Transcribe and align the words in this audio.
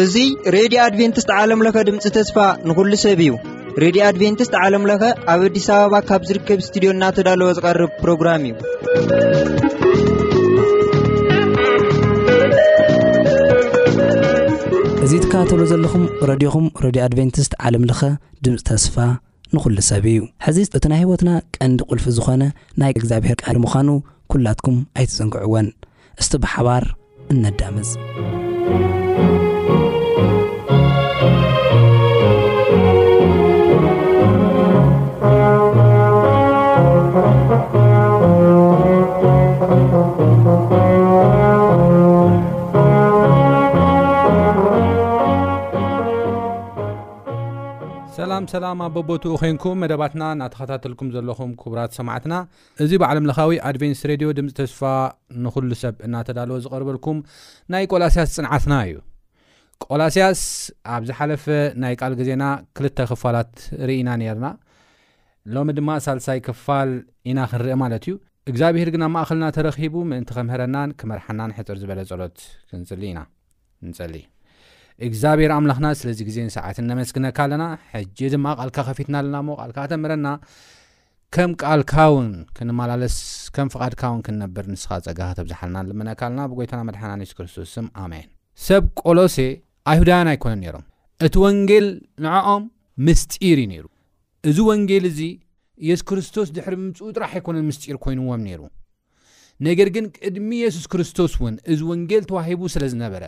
እዙ 0.00 0.14
ሬድዮ 0.54 0.78
ኣድቨንትስት 0.86 1.30
ዓለምለኸ 1.42 1.76
ድምፂ 1.88 2.02
ተስፋ 2.16 2.36
ንኩሉ 2.68 2.92
ሰብ 3.04 3.20
እዩ 3.26 3.30
ሬድዮ 3.82 4.02
ኣድቨንትስት 4.10 4.54
ዓለምለኸ 4.64 5.02
ኣብ 5.34 5.40
ኣዲስ 5.48 5.66
ኣበባ 5.76 5.94
ካብ 6.08 6.22
ዝርከብ 6.30 6.60
ስትድዮ 6.66 6.90
እናተዳለወ 6.96 7.50
ዝቐርብ 7.58 7.92
ፕሮግራም 8.02 8.44
እዩ 8.48 8.54
እዙ 15.06 15.12
ትካተሎ 15.24 15.60
ዘለኹም 15.72 16.04
ረድኹም 16.32 16.66
ረድዮ 16.86 17.02
ኣድቨንትስት 17.08 17.52
ዓለምለኸ 17.66 18.00
ድምፂ 18.46 18.58
ተስፋ 18.72 18.96
ንኹሉ 19.54 19.76
ሰብ 19.90 20.04
እዩ 20.12 20.18
ሕዚ 20.46 20.58
እቲ 20.76 20.84
ናይ 20.92 20.98
ህይወትና 21.02 21.30
ቀንዲ 21.56 21.78
ቕልፊ 21.90 22.04
ዝኾነ 22.16 22.42
ናይ 22.80 22.90
እግዚኣብሔር 23.00 23.36
ቃል 23.42 23.56
ምዃኑ 23.64 23.88
ኲላትኩም 24.32 24.76
ኣይትፅንግዕወን 24.98 25.66
እስቲ 26.22 26.32
ብሓባር 26.42 26.84
እነዳምዝ 27.34 27.90
ኣሰላም 48.48 48.80
ኣቦቦትኡ 48.84 49.32
ኮይንኩም 49.40 49.78
መደባትና 49.82 50.22
እናተኸታተልኩም 50.34 51.08
ዘለኹም 51.14 51.50
ክቡራት 51.60 51.90
ሰማዕትና 51.98 52.34
እዚ 52.82 52.90
ብዓለምለኻዊ 53.02 53.50
ኣድቨንስ 53.68 54.00
ሬድዮ 54.10 54.28
ድምፂ 54.38 54.52
ተስፋ 54.58 54.80
ንኹሉ 55.44 55.70
ሰብ 55.82 55.96
እናተዳልዎ 56.06 56.56
ዝቐርበልኩም 56.66 57.18
ናይ 57.72 57.84
ቆላስያስ 57.92 58.30
ፅንዓትና 58.36 58.74
እዩ 58.88 58.94
ቆላስያስ 59.84 60.42
ኣብዝሓለፈ 60.96 61.44
ናይ 61.84 61.94
ቃል 62.02 62.14
ግዜና 62.20 62.44
ክልተ 62.80 62.98
ክፋላት 63.10 63.52
ርኢና 63.90 64.08
ነርና 64.22 64.48
ሎሚ 65.56 65.70
ድማ 65.80 65.90
ሳልሳይ 66.06 66.40
ክፋል 66.48 66.92
ኢና 67.32 67.38
ክንርኢ 67.52 67.76
ማለት 67.84 68.04
እዩ 68.08 68.16
እግዚኣብሄር 68.52 68.90
ግና 68.96 69.04
ማእኸልና 69.18 69.48
ተረኺቡ 69.58 69.94
ምእንቲ 70.12 70.30
ከምህረናን 70.38 70.96
ክመርሓናን 71.00 71.54
ሕፅር 71.60 71.78
ዝበለ 71.84 72.02
ጸሎት 72.12 72.38
ክንፅሊ 72.72 73.02
ኢና 73.12 73.20
ንፀሊእ 73.90 74.26
እግዚኣብሔር 75.06 75.50
ኣምላኽና 75.56 75.86
ስለዚ 75.98 76.18
ግዜን 76.28 76.48
ሰዓትን 76.54 76.86
ነመስግነካ 76.90 77.38
ኣለና 77.46 77.64
ሕጂ 77.92 78.18
ድማ 78.32 78.46
ቓልካ 78.58 78.78
ከፊትና 78.88 79.14
ኣለና 79.20 79.36
ሞ 79.48 79.54
ቓልካ 79.60 79.78
ተምህረና 79.92 80.28
ከም 81.34 81.50
ቃልካ 81.66 81.92
እውን 82.10 82.30
ክንመላለስ 82.56 83.16
ከም 83.56 83.68
ፍቓድካ 83.74 84.02
ውን 84.12 84.20
ክንነብር 84.26 84.66
ንስኻ 84.72 84.90
ፀጋኸ 85.06 85.30
ተብዛሓልና 85.38 85.78
ንልምነካ 85.86 86.20
ኣለና 86.28 86.40
ብጎይታና 86.50 86.80
መድሓና 86.88 87.12
ንሱስ 87.20 87.34
ክርስቶስም 87.38 87.86
ኣሜን 88.04 88.26
ሰብ 88.66 88.84
ቆሎሴ 89.02 89.36
ኣይሁዳውያን 89.92 90.30
ኣይኮነን 90.32 90.60
ነይሮም 90.64 90.86
እቲ 91.26 91.34
ወንጌል 91.46 91.86
ንዕዖም 92.26 92.64
ምስጢር 93.08 93.58
እዩ 93.64 93.70
ነይሩ 93.72 93.84
እዚ 94.50 94.58
ወንጌል 94.70 95.04
እዚ 95.12 95.20
ኢየሱስ 95.86 96.04
ክርስቶስ 96.10 96.48
ድሕሪ 96.56 96.74
ምፁኡ 96.84 97.06
ጥራሕ 97.16 97.32
ኣይኮነን 97.38 97.66
ምስጢር 97.70 97.96
ኮይኑዎም 98.06 98.42
ነይሩ 98.48 98.60
ነገር 99.66 99.88
ግን 99.96 100.06
ቅድሚ 100.18 100.50
የሱስ 100.64 100.86
ክርስቶስ 100.94 101.32
እውን 101.38 101.54
እዚ 101.72 101.80
ወንጌል 101.92 102.24
ተዋሂቡ 102.30 102.60
ስለ 102.74 102.84
ዝነበረ 102.92 103.24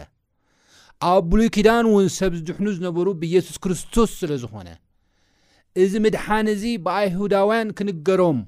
ኣብ 1.08 1.24
ብሉይ 1.32 1.48
ኪዳን 1.56 1.86
እውን 1.90 2.08
ሰብ 2.16 2.32
ዝድሕኑ 2.38 2.66
ዝነበሩ 2.78 3.06
ብኢየሱስ 3.20 3.56
ክርስቶስ 3.64 4.10
ስለ 4.20 4.32
ዝኾነ 4.42 4.68
እዚ 5.82 5.92
ምድሓን 6.04 6.46
እዚ 6.54 6.62
ብኣይሁዳውያን 6.86 7.68
ክንገሮም 7.78 8.40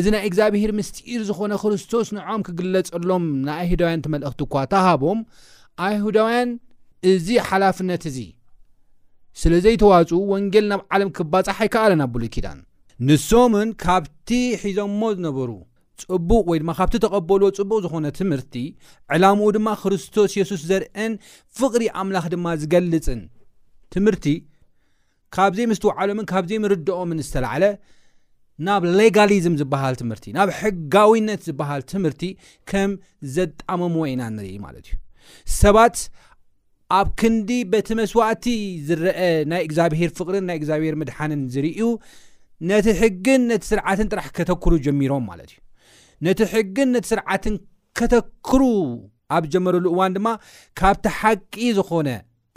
እዚ 0.00 0.06
ናይ 0.14 0.22
እግዚኣብሄር 0.28 0.72
ምስትኢር 0.78 1.22
ዝኾነ 1.28 1.52
ክርስቶስ 1.62 2.08
ንዖም 2.16 2.42
ክግለጸሎም 2.48 3.24
ንኣይሁዳውያን 3.46 4.02
ትመልእኽት 4.06 4.40
እኳ 4.46 4.54
ተሃቦም 4.74 5.20
ኣይሁዳውያን 5.86 6.50
እዚ 7.12 7.28
ሓላፍነት 7.48 8.02
እዚ 8.10 8.18
ስለ 9.40 9.52
ዘይተዋፅኡ 9.64 10.20
ወንጌል 10.34 10.64
ናብ 10.70 10.80
ዓለም 10.94 11.10
ክባጽሕ 11.16 11.58
ይከኣለና 11.66 12.02
ብ 12.08 12.14
ብሉይ 12.14 12.30
ኪዳን 12.34 12.58
ንሶምን 13.08 13.68
ካብቲ 13.82 14.30
ሒዞሞ 14.62 15.00
ዝነበሩ 15.18 15.50
ፅቡቅ 16.08 16.42
ወይ 16.50 16.58
ድማ 16.62 16.70
ካብቲ 16.78 16.94
ተቐበልዎ 17.04 17.48
ፅቡቅ 17.58 17.78
ዝኾነ 17.84 18.06
ትምህርቲ 18.20 18.54
ዕላምኡ 19.14 19.46
ድማ 19.56 19.68
ክርስቶስ 19.82 20.32
የሱስ 20.38 20.62
ዘርአን 20.70 21.12
ፍቅሪ 21.58 21.82
ኣምላኽ 22.02 22.24
ድማ 22.34 22.46
ዝገልፅን 22.62 23.20
ትምህርቲ 23.94 24.26
ካብዘይ 25.36 25.66
ምስትውዓሎምን 25.72 26.26
ካብዘይ 26.32 26.58
ምርድኦምን 26.64 27.20
ዝተላዓለ 27.26 27.64
ናብ 28.66 28.82
ሌጋሊዝም 29.00 29.54
ዝብሃል 29.60 29.94
ትምህርቲ 30.00 30.26
ናብ 30.38 30.48
ሕጋዊነት 30.60 31.42
ዝብሃል 31.50 31.82
ትምህርቲ 31.92 32.22
ከም 32.70 32.90
ዘጣመምዎ 33.36 34.02
ኢና 34.12 34.22
ንርኢ 34.38 34.56
ማለት 34.66 34.86
እዩ 34.90 34.94
ሰባት 35.60 35.96
ኣብ 36.98 37.08
ክንዲ 37.20 37.50
በቲ 37.72 37.88
መስዋእቲ 38.00 38.46
ዝረአ 38.88 39.18
ናይ 39.52 39.62
እግዚኣብሄር 39.68 40.10
ፍቅሪን 40.18 40.44
ናይ 40.48 40.56
እግዚኣብሄር 40.60 40.94
ምድሓንን 41.02 41.42
ዝርእዩ 41.54 41.80
ነቲ 42.70 42.86
ሕግን 43.00 43.42
ነቲ 43.50 43.62
ስርዓትን 43.72 44.10
ጥራሕ 44.12 44.26
ከተክሩ 44.38 44.72
ጀሚሮም 44.86 45.22
ማለት 45.30 45.50
እዩ 45.54 45.58
ነቲ 46.26 46.40
ሕግን 46.54 46.88
ነቲ 46.94 47.04
ስርዓትን 47.12 47.54
ከተክሩ 47.98 48.60
ኣብ 49.36 49.44
ጀመረሉ 49.52 49.84
እዋን 49.94 50.12
ድማ 50.16 50.28
ካብቲ 50.80 51.04
ሓቂ 51.18 51.54
ዝኾነ 51.78 52.08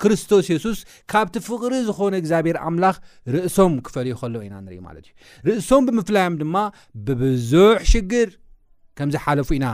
ክርስቶስ 0.01 0.45
የሱስ 0.51 0.79
ካብቲ 1.11 1.35
ፍቕሪ 1.47 1.73
ዝኾነ 1.87 2.13
እግዚኣብሔር 2.21 2.57
ኣምላኽ 2.67 2.95
ርእሶም 3.35 3.73
ክፈልዩ 3.87 4.13
ከሎ 4.21 4.35
ኢና 4.47 4.55
ንርኢ 4.65 4.77
ማለት 4.87 5.05
እዩ 5.09 5.15
ርእሶም 5.47 5.83
ብምፍላዮም 5.87 6.35
ድማ 6.41 6.55
ብብዙሕ 7.07 7.75
ሽግር 7.91 8.29
ከምዝሓለፉ 8.99 9.49
ኢና 9.57 9.67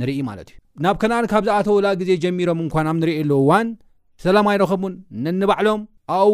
ንርኢ 0.00 0.18
ማለት 0.30 0.48
እዩ 0.52 0.58
ናብ 0.84 0.96
ከነኣን 1.02 1.26
ካብ 1.32 1.42
ዝኣተወ 1.48 1.76
ላ 1.86 1.90
ግዜ 2.02 2.10
ጀሚሮም 2.24 2.60
እንኳን 2.66 2.88
ኣብ 2.92 2.96
ንሪእየሉ 3.02 3.32
እዋን 3.42 3.68
ሰላማይረኸሙን 4.24 4.94
ነኒባዕሎም 5.26 5.82
ኣኡ 6.20 6.30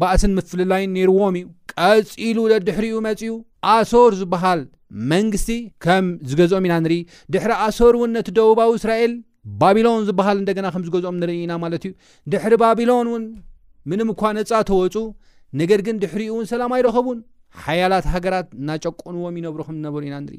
ባእስን 0.00 0.32
ምፍልላይን 0.38 0.90
ነይርዎም 0.96 1.36
እዩ 1.40 1.46
ቀፂሉ 1.74 2.38
ለድሕሪኡ 2.52 2.96
መፅኡ 3.08 3.34
ኣሶር 3.74 4.12
ዝበሃል 4.20 4.62
መንግስቲ 5.12 5.50
ከም 5.84 6.06
ዝገዝኦም 6.30 6.66
ኢና 6.68 6.74
ንርኢ 6.84 6.98
ድሕሪ 7.34 7.52
ኣሶር 7.66 7.94
እውን 7.98 8.10
ነቲ 8.16 8.28
ደቡባዊ 8.38 8.70
እስራኤል 8.80 9.12
ባቢሎን 9.60 10.04
ዝበሃል 10.08 10.36
እንደገና 10.42 10.66
ከም 10.74 10.82
ዝገዝኦም 10.88 11.16
ንርኢ 11.22 11.38
ኢና 11.44 11.52
ማለት 11.64 11.82
እዩ 11.88 11.92
ድሕሪ 12.32 12.52
ባቢሎን 12.64 13.06
እውን 13.10 13.24
ምንም 13.90 14.08
እኳ 14.14 14.22
ነፃ 14.38 14.60
ተወፁ 14.70 14.94
ነገር 15.60 15.80
ግን 15.86 15.96
ድሕሪኡ 16.04 16.30
እውን 16.36 16.46
ሰላም 16.52 16.72
ኣይረኸቡን 16.76 17.18
ሓያላት 17.64 18.06
ሃገራት 18.14 18.48
እናጨቆንዎም 18.60 19.34
ይነብሩ 19.40 19.60
ከም 19.68 19.76
ዝነበሩ 19.80 20.02
ኢና 20.10 20.16
ንርኢ 20.26 20.38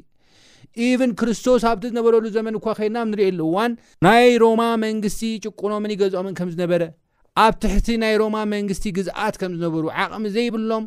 ኢብን 0.87 1.11
ክርስቶስ 1.19 1.63
ኣብቲ 1.69 1.83
ዝነበረሉ 1.91 2.23
ዘመን 2.37 2.55
እኳ 2.59 2.65
ከድና 2.79 2.97
ብ 3.03 3.07
ንሪኢ 3.13 3.27
ኣልእዋን 3.31 3.71
ናይ 4.05 4.27
ሮማ 4.43 4.61
መንግስቲ 4.85 5.21
ጭቁኖምን 5.45 5.93
ይገዝኦምን 5.95 6.33
ከም 6.39 6.49
ዝነበረ 6.55 6.83
ኣብ 7.45 7.53
ትሕቲ 7.63 7.87
ናይ 8.03 8.13
ሮማ 8.21 8.37
መንግስቲ 8.55 8.85
ግዝኣት 8.97 9.35
ከም 9.43 9.51
ዝነበሩ 9.57 9.83
ዓቕሚ 10.03 10.23
ዘይብሎም 10.35 10.85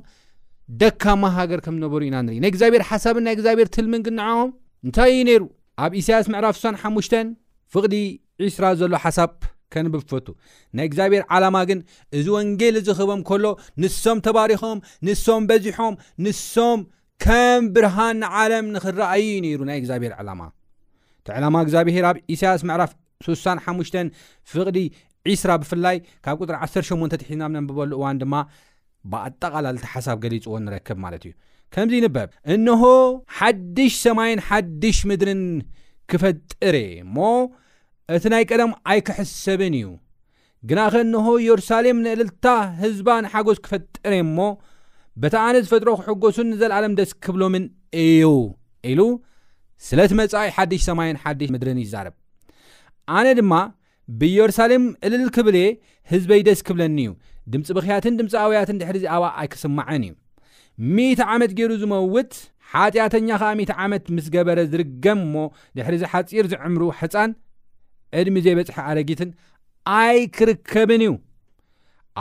ደካ 0.80 1.04
ማ 1.20 1.30
ሃገር 1.36 1.60
ከም 1.66 1.74
ዝነበሩ 1.78 2.00
ኢና 2.08 2.16
ንሪኢ 2.26 2.40
ናይ 2.42 2.50
እግዚኣብሔር 2.52 2.82
ሓሳብን 2.90 3.22
ናይ 3.26 3.34
እግዚኣብሄር 3.36 3.68
ትልምንግንዖም 3.76 4.50
እንታይ 4.86 5.10
እዩ 5.14 5.20
ነይሩ 5.30 5.42
ኣብ 5.84 5.92
ኢሳያስ 6.00 6.26
ምዕራፍ 6.32 6.56
6ሓሙሽ 6.66 7.06
ፍቕዲ 7.74 7.96
ዒስራ 8.44 8.64
ዘሎ 8.80 8.92
ሓሳብ 9.04 9.32
ከንብፈቱ 9.72 10.26
ናይ 10.76 10.86
እግዚኣብሔር 10.88 11.22
ዓላማ 11.34 11.56
ግን 11.70 11.80
እዚ 12.18 12.26
ወንጌል 12.36 12.76
ዝክህቦም 12.86 13.20
ከሎ 13.28 13.44
ንሶም 13.82 14.18
ተባሪኾም 14.26 14.78
ንሶም 15.06 15.42
በዚሖም 15.50 15.94
ንሶም 16.26 16.80
ከም 17.24 17.62
ብርሃን 17.74 18.16
ንዓለም 18.22 18.66
ንኽረኣዩ 18.76 19.24
ዩ 19.28 19.36
ነይሩ 19.46 19.60
ናይ 19.70 19.78
እግዚኣብሔር 19.82 20.12
ዕላማ 20.22 20.40
እቲ 21.20 21.28
ዕላማ 21.38 21.56
እግዚኣብሔር 21.66 22.04
ኣብ 22.10 22.18
እሳያስ 22.34 22.64
ምዕራፍ 22.70 22.92
6ሓ 23.28 23.72
ፍቕዲ 24.54 24.78
ዒስራ 25.30 25.50
ብፍላይ 25.62 25.96
ካብ 26.24 26.36
ቁጥሪ 26.42 26.56
18 26.66 27.16
ትሒዝናም 27.22 27.52
ነንብበሉ 27.56 27.90
እዋን 27.98 28.18
ድማ 28.20 28.34
ብኣጠቓላልቲ 29.12 29.84
ሓሳብ 29.94 30.16
ገሊፅዎ 30.24 30.54
ንረክብ 30.66 30.98
ማለት 31.04 31.22
እዩ 31.28 31.32
ከምዚ 31.74 31.94
ንበብ 32.04 32.30
እንሆ 32.54 32.82
ሓድሽ 33.38 33.92
ሰማይን 34.06 34.40
ሓድሽ 34.48 34.98
ምድርን 35.10 35.42
ክፈጥር 36.10 36.76
እሞ 37.04 37.16
እቲ 38.16 38.24
ናይ 38.32 38.44
ቀደም 38.50 38.72
ኣይክሕሰብን 38.92 39.74
እዩ 39.80 39.88
ግናኸ 40.70 40.94
እንሆ 41.06 41.26
ኢየሩሳሌም 41.44 41.98
ንዕልልታ 42.06 42.46
ህዝባ 42.82 43.08
ንሓጎስ 43.24 43.58
ክፈጥር 43.66 44.14
እሞ 44.24 44.36
በቲ 45.22 45.34
ኣነ 45.46 45.56
ዝፈጥሮ 45.66 45.90
ክሕጐሱን 46.00 46.48
ንዘለዓለም 46.52 46.92
ደስ 46.98 47.12
ክብሎምን 47.24 47.64
እዩ 48.04 48.26
ኢሉ 48.90 49.00
ስለቲ 49.86 50.10
መጻኢ 50.20 50.48
ሓድሽ 50.56 50.82
ሰይን 50.88 51.18
ሓድሽ 51.22 51.48
ምድርን 51.54 51.78
ይዛርብ 51.84 52.14
ኣነ 53.18 53.26
ድማ 53.38 53.52
ብየሩሳሌም 54.20 54.84
እልል 55.06 55.26
ክብል 55.36 55.56
ህዝበይ 56.12 56.40
ደስ 56.48 56.60
ክብለኒ 56.68 56.96
እዩ 57.06 57.12
ድምፂ 57.52 57.66
ብክያትን 57.76 58.16
ድምፂ 58.18 58.32
ኣብያትን 58.44 58.78
ድሕሪዚ 58.80 59.04
ኣብኣ 59.16 59.28
ኣይክስማዐን 59.40 60.02
እዩ 60.08 60.12
ሚት 60.96 61.20
ዓመት 61.34 61.52
ገይሩ 61.58 61.72
ዝመውት 61.82 62.32
ሓጢኣተኛ 62.72 63.28
ኸዓ 63.42 63.50
ሚት 63.60 63.70
ዓመት 63.84 64.04
ምስ 64.16 64.26
ገበረ 64.34 64.58
ዝርገም 64.72 65.20
እሞ 65.26 65.34
ድሕሪዚ 65.76 66.02
ሓፂር 66.12 66.44
ዝዕምሩ 66.52 66.82
ሕፃን 66.98 67.30
ዕድሚ 68.20 68.36
ዘይበፅሒ 68.46 68.76
ኣረጊትን 68.90 69.30
ኣይክርከብን 70.00 71.02
እዩ 71.06 71.12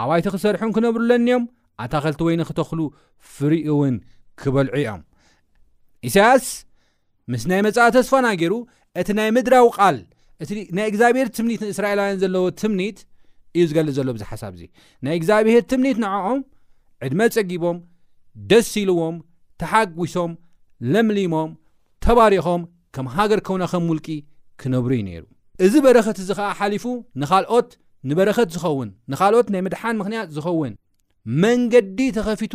ኣባይቲ 0.03 0.27
ክሰርሑን 0.35 0.73
ክነብሩለኒዮም 0.77 1.43
ኣታኸልቲ 1.85 2.21
ወይኒ 2.27 2.41
ክተኽሉ 2.49 2.81
ፍርኡ 3.35 3.61
እውን 3.73 3.95
ክበልዑ 4.41 4.73
እዮም 4.81 5.01
እሳያስ 6.07 6.45
ምስ 7.31 7.43
ናይ 7.51 7.61
መጻኢ 7.67 7.89
ተስፋና 7.97 8.27
ገይሩ 8.41 8.53
እቲ 8.99 9.07
ናይ 9.19 9.29
ምድራዊ 9.37 9.65
ቓል 9.77 9.97
እቲ 10.43 10.49
ናይ 10.77 10.85
እግዚኣብሔር 10.91 11.29
ትምኒትን 11.37 11.69
እስራኤላውያን 11.73 12.19
ዘለዎ 12.23 12.45
ትምኒት 12.61 12.99
እዩ 13.57 13.61
ዝገልፅ 13.69 13.93
ዘሎ 13.97 14.09
ብዙ 14.15 14.23
ሓሳብ 14.31 14.51
እዚ 14.57 14.63
ናይ 15.05 15.15
እግዚኣብሄር 15.19 15.63
ትምኒት 15.71 15.97
ንዓዖም 16.03 16.39
ዕድመ 17.05 17.21
ጸጊቦም 17.35 17.77
ደስሲልዎም 18.49 19.15
ተሓጒሶም 19.61 20.31
ለምሊሞም 20.93 21.49
ተባሪኾም 22.05 22.61
ከም 22.95 23.07
ሃገር 23.15 23.39
ከውና 23.47 23.63
ኸም 23.71 23.85
ውልቂ 23.91 24.07
ክነብሩ 24.61 24.91
እዩ 24.97 25.01
ነይሩ 25.09 25.23
እዚ 25.65 25.73
በረኸት 25.85 26.17
እዚ 26.23 26.29
ኸዓ 26.39 26.49
ሓሊፉ 26.59 26.85
ንኻልኦት 27.21 27.69
ንበረኸት 28.09 28.49
ዝኸውን 28.55 28.89
ንኻልኦት 29.13 29.47
ናይ 29.53 29.61
ምድሓን 29.65 29.95
ምክንያት 30.01 30.27
ዝኸውን 30.35 30.73
መንገዲ 31.43 31.99
ተኸፊቱ 32.17 32.53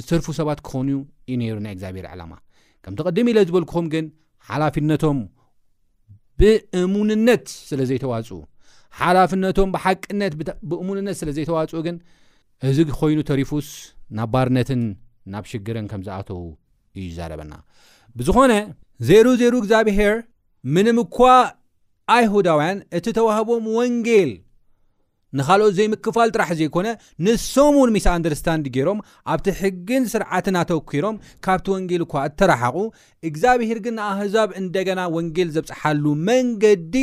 ዝተርፉ 0.00 0.26
ሰባት 0.38 0.58
ክኾኑ 0.66 0.88
እዩ 1.30 1.36
ነይሩ 1.42 1.56
ናይ 1.64 1.72
እግዚኣብሄር 1.76 2.06
ዕላማ 2.12 2.32
ከም 2.84 2.94
ቲ 2.98 3.02
ቐድሚ 3.08 3.28
ኢለ 3.32 3.40
ዝበልክኹም 3.48 3.86
ግን 3.94 4.04
ሓላፊነቶም 4.48 5.18
ብእሙንነት 6.40 7.44
ስለ 7.68 7.80
ዘይተዋፁ 7.90 8.28
ሓላፍነቶም 9.00 9.70
ብሓቅነት 9.74 10.32
ብእሙንነት 10.70 11.16
ስለ 11.20 11.28
ዘይተዋፅኡ 11.36 11.80
ግን 11.86 11.96
እዚ 12.68 12.76
ኮይኑ 12.98 13.18
ተሪፉስ 13.30 13.68
ናብ 14.18 14.28
ባርነትን 14.34 14.82
ናብ 15.32 15.44
ሽግርን 15.50 15.86
ከም 15.90 16.02
ዝኣተው 16.06 16.40
እዩ 16.98 17.04
ይዛረበና 17.10 17.52
ብዝኾነ 18.18 18.52
ዜሩ 19.08 19.26
ዜሩ 19.42 19.54
እግዚኣብሄር 19.62 20.16
ምንም 20.74 20.98
እኳ 21.04 21.18
ኣይሁዳውያን 22.16 22.78
እቲ 22.98 23.06
ተዋህቦም 23.18 23.64
ወንጌል 23.78 24.30
ንካልኦት 25.38 25.74
ዘይምክፋል 25.78 26.28
ጥራሕ 26.34 26.50
ዘይኮነ 26.60 26.88
ንሶም 27.24 27.74
ውን 27.80 27.90
ሚስ 27.96 28.04
አንደርስታንድ 28.14 28.66
ገይሮም 28.76 29.00
ኣብቲ 29.32 29.46
ሕግን 29.60 30.02
ስርዓትን 30.12 30.56
ኣተወኪሮም 30.62 31.16
ካብቲ 31.44 31.66
ወንጌል 31.74 32.02
እኳ 32.06 32.14
እተራሓቑ 32.28 32.76
እግዚኣብሄር 33.30 33.78
ግን 33.86 33.96
ንኣህዛብ 34.00 34.50
እንደገና 34.62 35.00
ወንጌል 35.16 35.48
ዘብፅሓሉ 35.56 36.04
መንገዲ 36.30 36.94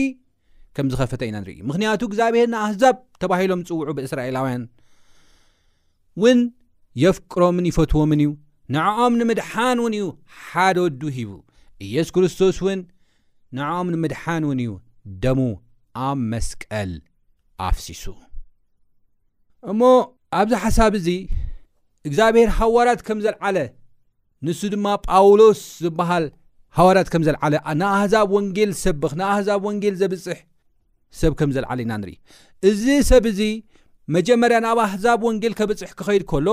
ከም 0.78 0.88
ዝኸፈተ 0.92 1.22
ኢና 1.30 1.38
ንሪእ 1.42 1.58
ምኽንያቱ 1.70 2.02
እግዚኣብሔር 2.10 2.48
ንኣህዛብ 2.54 2.96
ተባሂሎም 3.22 3.60
ዝጽውዑ 3.66 3.90
ብእስራኤላውያን 3.98 4.64
እውን 6.20 6.40
የፍቅሮምን 7.04 7.66
ይፈትዎምን 7.70 8.22
እዩ 8.24 8.30
ንዕኦም 8.76 9.14
ንምድሓን 9.22 9.78
እውን 9.82 9.94
እዩ 9.98 10.06
ሓደወዱ 10.48 11.02
ሂቡ 11.18 11.32
ኢየሱ 11.88 12.10
ክርስቶስ 12.16 12.58
እውን 12.64 12.80
ንዕኦም 13.58 13.88
ንምድሓን 13.96 14.44
እውን 14.48 14.60
እዩ 14.64 14.72
ደሙ 15.26 15.40
ኣብ 16.08 16.18
መስቀል 16.32 16.92
ኣፍሲሱ 17.68 18.06
እሞ 19.74 19.82
ኣብዚ 20.40 20.54
ሓሳብ 20.64 20.94
እዚ 21.00 21.08
እግዚኣብሔር 22.08 22.50
ሃዋራት 22.62 23.02
ከም 23.10 23.20
ዘለዓለ 23.26 23.58
ንሱ 24.48 24.62
ድማ 24.74 24.88
ጳውሎስ 25.10 25.60
ዝበሃል 25.84 26.26
ሃዋራት 26.80 27.08
ከም 27.14 27.24
ዘለዓለ 27.28 27.54
ንኣህዛብ 27.82 28.28
ወንጌል 28.38 28.72
ሰብኽ 28.84 29.12
ንኣሕዛብ 29.20 29.62
ወንጌል 29.70 29.96
ዘብጽሕ 30.02 30.40
ሰብ 31.22 31.34
ከም 31.40 31.50
ዘለዓለ 31.56 31.80
ኢና 31.86 31.94
ንርኢ 32.02 32.14
እዚ 32.70 32.84
ሰብ 33.10 33.24
እዚ 33.32 33.42
መጀመርያ 34.16 34.58
ንብ 34.66 34.80
ኣህዛብ 34.86 35.20
ወንጌል 35.28 35.54
ከበፅሕ 35.60 35.92
ክኸይድ 36.00 36.24
ከሎ 36.32 36.48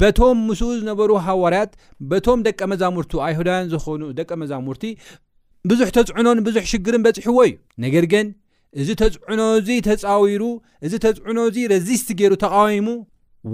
በቶም 0.00 0.38
ምስኡ 0.48 0.68
ዝነበሩ 0.80 1.10
ሃዋርያት 1.26 1.72
በቶም 2.10 2.38
ደቀ 2.46 2.60
መዛሙርቲ 2.72 3.12
ኣይሁዳውያን 3.26 3.66
ዝኾኑ 3.72 4.02
ደቀ 4.18 4.30
መዛሙርቲ 4.42 4.84
ብዙሕ 5.70 5.88
ተፅዕኖን 5.98 6.38
ብዙሕ 6.46 6.64
ሽግርን 6.72 7.02
በፅሕዎ 7.06 7.38
እዩ 7.48 7.54
ነገር 7.84 8.04
ግን 8.12 8.26
እዚ 8.82 8.88
ተፅዕኖእዚ 9.02 9.68
ተፃዊሩ 9.88 10.42
እዚ 10.86 10.92
ተፅዕኖእዚ 11.04 11.58
ረዚስት 11.72 12.08
ገይሩ 12.20 12.32
ተቃሚሙ 12.44 12.88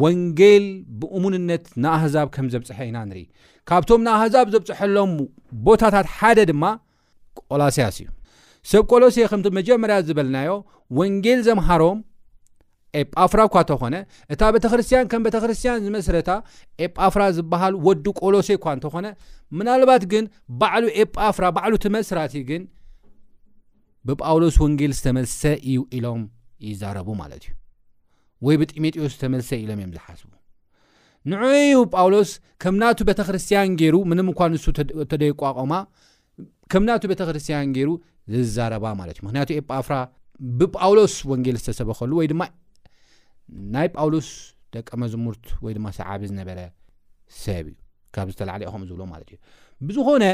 ወንጌል 0.03 0.67
ብእሙንነት 1.01 1.65
ንኣህዛብ 1.85 2.29
ከም 2.35 2.47
ዘብፅሐ 2.55 2.79
ኢና 2.91 2.99
ንርኢ 3.09 3.25
ካብቶም 3.71 4.01
ንኣህዛብ 4.07 4.47
ዘብፅሐሎም 4.55 5.11
ቦታታት 5.67 6.07
ሓደ 6.19 6.39
ድማ 6.51 6.65
ቆቆላስያስ 7.39 7.97
እዩ 8.03 8.09
ሰብ 8.71 8.85
ቆሎሴ 8.93 9.17
ከምቲ 9.31 9.47
መጀመርያ 9.59 9.95
ዝበልናዮ 10.09 10.51
ወንጌል 10.99 11.41
ዘምሃሮም 11.47 11.99
ኤጳፍራ 13.01 13.41
እኳ 13.49 13.55
እተኾነ 13.65 13.95
እታ 14.33 14.41
ቤተክርስትያን 14.55 15.07
ከም 15.13 15.23
ቤተክርስትያን 15.27 15.79
ዝመስረታ 15.87 16.31
ኤጳፍራ 16.87 17.23
ዝበሃል 17.37 17.75
ወዱ 17.87 18.05
ቆሎሴ 18.21 18.49
እኳ 18.59 18.67
እንተኾነ 18.77 19.07
ምናልባት 19.59 20.03
ግን 20.13 20.25
ባዕሉ 20.61 20.85
ኤጳፍራ 21.05 21.45
ባዕሉ 21.57 21.73
እትመስራቲ 21.81 22.35
ግን 22.51 22.63
ብጳውሎስ 24.09 24.57
ወንጌል 24.65 24.93
ዝተመሰ 24.99 25.41
እዩ 25.71 25.81
ኢሎም 25.97 26.23
ይዛረቡ 26.69 27.09
ማለት 27.23 27.43
እዩ 27.49 27.53
ወይ 28.47 28.57
ብጢሞቴዎስ 28.63 29.13
ዝተመሰ 29.17 29.51
ኢሎም 29.65 29.81
እዮም 29.83 29.93
ዝሓስቡ 29.97 30.31
ንዕዩ 31.33 31.77
ጳውሎስ 31.97 32.31
ከም 32.63 32.75
ናቱ 32.83 32.99
ቤተክርስትያን 33.11 33.75
ገይሩ 33.81 33.97
ምንም 34.13 34.29
እኳ 34.35 34.41
ንሱ 34.55 34.65
ተደይቋቆማ 35.13 35.75
ከምናቱ 36.73 37.03
ቤተክርስትያን 37.13 37.73
ገይሩ 37.77 37.91
ዝዛረባ 38.35 38.85
ማለት 39.01 39.17
እዩ 39.19 39.25
ምክንያቱ 39.27 39.49
ኤጳፍራ 39.59 39.95
ብጳውሎስ 40.59 41.15
ወንጌል 41.31 41.57
ዝተሰበኸሉ 41.61 42.13
ወይድማ 42.21 42.43
ናይ 43.75 43.87
ጳውሎስ 43.97 44.29
ደቀ 44.75 44.89
መዘሙርት 45.03 45.47
ወይድማ 45.65 45.87
ሰዓቢ 45.99 46.21
ዝነበረ 46.31 46.59
ሰብ 47.43 47.65
እዩ 47.73 47.77
ካብ 48.15 48.29
ዝተላዓለ 48.33 48.63
ኢኹም 48.69 48.83
ዝብሎማለት 48.91 49.29
እዩ 49.33 49.39
ብዝኮነ 49.89 50.25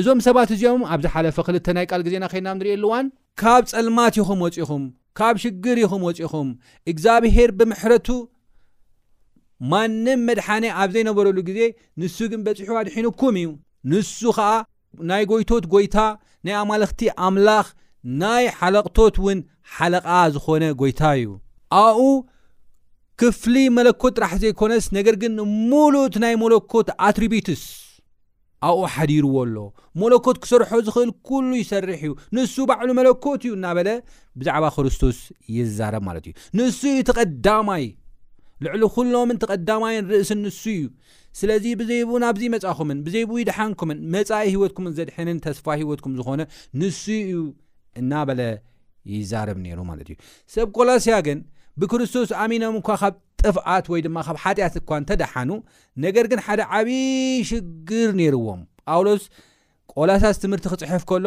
እዞም 0.00 0.18
ሰባት 0.26 0.50
እዚኦም 0.54 0.82
ኣብዝ 0.92 1.06
ሓለፈ 1.14 1.36
ክልተ 1.46 1.66
ናይ 1.76 1.86
ቃል 1.90 2.02
ግዜና 2.06 2.24
ኸድና 2.32 2.48
ንሪኢ 2.58 2.72
ኣሉእዋን 2.76 3.06
ካብ 3.40 3.62
ፀልማት 3.72 4.14
ይኹም 4.20 4.40
ወፂኹም 4.44 4.82
ካብ 5.18 5.36
ሽግር 5.42 5.76
ይኹም 5.84 6.02
ወፂኹም 6.08 6.48
እግዚኣብሄር 6.90 7.50
ብምሕረቱ 7.58 8.08
ማንም 9.72 10.20
መድሓነ 10.28 10.64
ኣብ 10.80 10.88
ዘይነበረሉ 10.94 11.36
ግዜ 11.48 11.60
ንሱ 12.00 12.16
ግን 12.32 12.40
በፂሑዋ 12.46 12.78
ድሒኑኩም 12.88 13.36
እዩ 13.42 13.50
ንሱ 13.92 14.18
ከዓ 14.38 14.48
ናይ 15.10 15.22
ጎይቶት 15.30 15.64
ጎይታ 15.74 15.96
ናይ 16.46 16.56
ኣማልክቲ 16.62 17.08
ኣምላኽ 17.26 17.66
ናይ 18.22 18.44
ሓለቅቶት 18.58 19.16
እውን 19.22 19.38
ሓለቓ 19.76 20.06
ዝኾነ 20.34 20.64
ጎይታ 20.80 21.02
እዩ 21.20 21.30
ኣብኡ 21.82 22.02
ክፍሊ 23.20 23.56
መለኮት 23.78 24.12
ጥራሕ 24.18 24.32
ዘይኮነስ 24.44 24.86
ነገር 24.98 25.14
ግን 25.22 25.32
ሙሉእ 25.70 26.04
ቲ 26.14 26.18
ናይ 26.24 26.34
ሞለኮት 26.42 26.88
አትሪቢትስ 27.08 27.62
ኣብኡ 28.68 28.80
ሓዲርዎ 28.94 29.32
ኣሎ 29.44 29.56
ሞለኮት 30.00 30.36
ክሰርሖ 30.42 30.70
ዝኽእል 30.86 31.10
ኩሉ 31.28 31.50
ይሰርሕ 31.62 32.00
እዩ 32.08 32.12
ንሱ 32.36 32.54
ባዕሉ 32.70 32.88
መለኮት 32.98 33.42
እዩ 33.46 33.52
እና 33.58 33.66
በለ 33.78 33.88
ብዛዕባ 34.40 34.64
ክርስቶስ 34.76 35.18
ይዛረብ 35.58 36.04
ማለት 36.08 36.24
እዩ 36.28 36.34
ንሱ 36.58 36.80
ዩ 36.96 37.00
ቲ 37.08 37.16
ቐዳማይ 37.18 37.84
ልዕሊ 38.64 38.82
ኩሎምንቲ 38.96 39.42
ቐዳማይን 39.50 40.04
ርእስን 40.12 40.38
ንሱ 40.44 40.62
እዩ 40.74 40.84
ስለዚ 41.38 41.64
ብዘይብኡ 41.80 42.10
ናብዚ 42.24 42.42
መጻኹምን 42.54 42.98
ብዘይብኡ 43.06 43.34
ይድሓንኩምን 43.40 43.98
መፃኢ 44.14 44.46
ሂይወትኩምን 44.54 44.92
ዘድሕንን 44.98 45.38
ተስፋ 45.46 45.66
ሂይወትኩም 45.80 46.12
ዝኾነ 46.18 46.42
ንሱ 46.82 47.02
እዩ 47.24 47.34
እና 48.02 48.12
በለ 48.28 48.40
ይዛርብ 49.14 49.58
ነይሩ 49.64 49.78
ማለት 49.90 50.08
እዩ 50.12 50.16
ሰብ 50.54 50.68
ቆላስያ 50.76 51.18
ግን 51.26 51.40
ብክርስቶስ 51.82 52.30
ኣሚኖም 52.44 52.76
እኳ 52.80 52.88
ካብ 53.02 53.14
ጥፍኣት 53.44 53.86
ወይ 53.92 54.00
ድማ 54.06 54.18
ካብ 54.28 54.36
ሓጢኣት 54.44 54.76
እኳ 54.80 54.90
እንተደሓኑ 55.02 55.50
ነገር 56.04 56.24
ግን 56.32 56.40
ሓደ 56.46 56.60
ዓብዪ 56.78 56.90
ሽግር 57.50 58.08
ነይርዎም 58.20 58.62
ጳውሎስ 58.88 59.24
ቆላሳስ 59.94 60.36
ትምህርቲ 60.42 60.66
ክፅሑፍ 60.72 61.04
ከሎ 61.10 61.26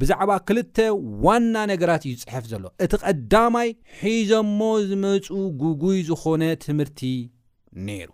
ብዛዕባ 0.00 0.30
ክልተ 0.48 0.76
ዋና 1.24 1.54
ነገራት 1.72 2.02
እዩ 2.08 2.12
ዝፅሐፍ 2.20 2.44
ዘሎ 2.52 2.64
እቲ 2.84 2.92
ቐዳማይ 3.02 3.68
ሒዞሞ 4.00 4.60
ዝመፁ 4.88 5.26
ጉጉይ 5.62 5.98
ዝኾነ 6.08 6.42
ትምህርቲ 6.64 7.00
ነይሩ 7.86 8.10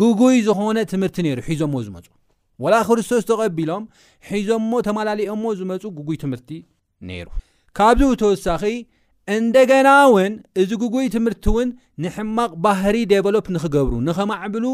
ጉጉይ 0.00 0.38
ዝኾነ 0.46 0.78
ትምህርቲ 0.92 1.16
ነይሩ 1.26 1.38
ሒዞሞ 1.48 1.74
ዝመፁ 1.88 2.06
ወላ 2.64 2.74
ክርስቶስ 2.88 3.24
ተቐቢሎም 3.30 3.84
ሒዞሞ 4.30 4.72
ተመላሊኦሞ 4.86 5.44
ዝመፁ 5.60 5.82
ጉጉይ 5.98 6.18
ትምህርቲ 6.24 6.50
ነይሩ 7.10 7.28
ካብዚ 7.78 8.08
ተወሳኺ 8.22 8.62
እንደገና 9.34 9.88
እውን 10.06 10.32
እዚ 10.60 10.70
ግጉይ 10.82 11.06
ትምህርቲ 11.14 11.44
እውን 11.50 11.68
ንሕማቕ 12.04 12.50
ባህሪ 12.64 12.96
ደቨሎፕ 13.12 13.46
ንክገብሩ 13.54 13.92
ንኸማዕብሉ 14.06 14.64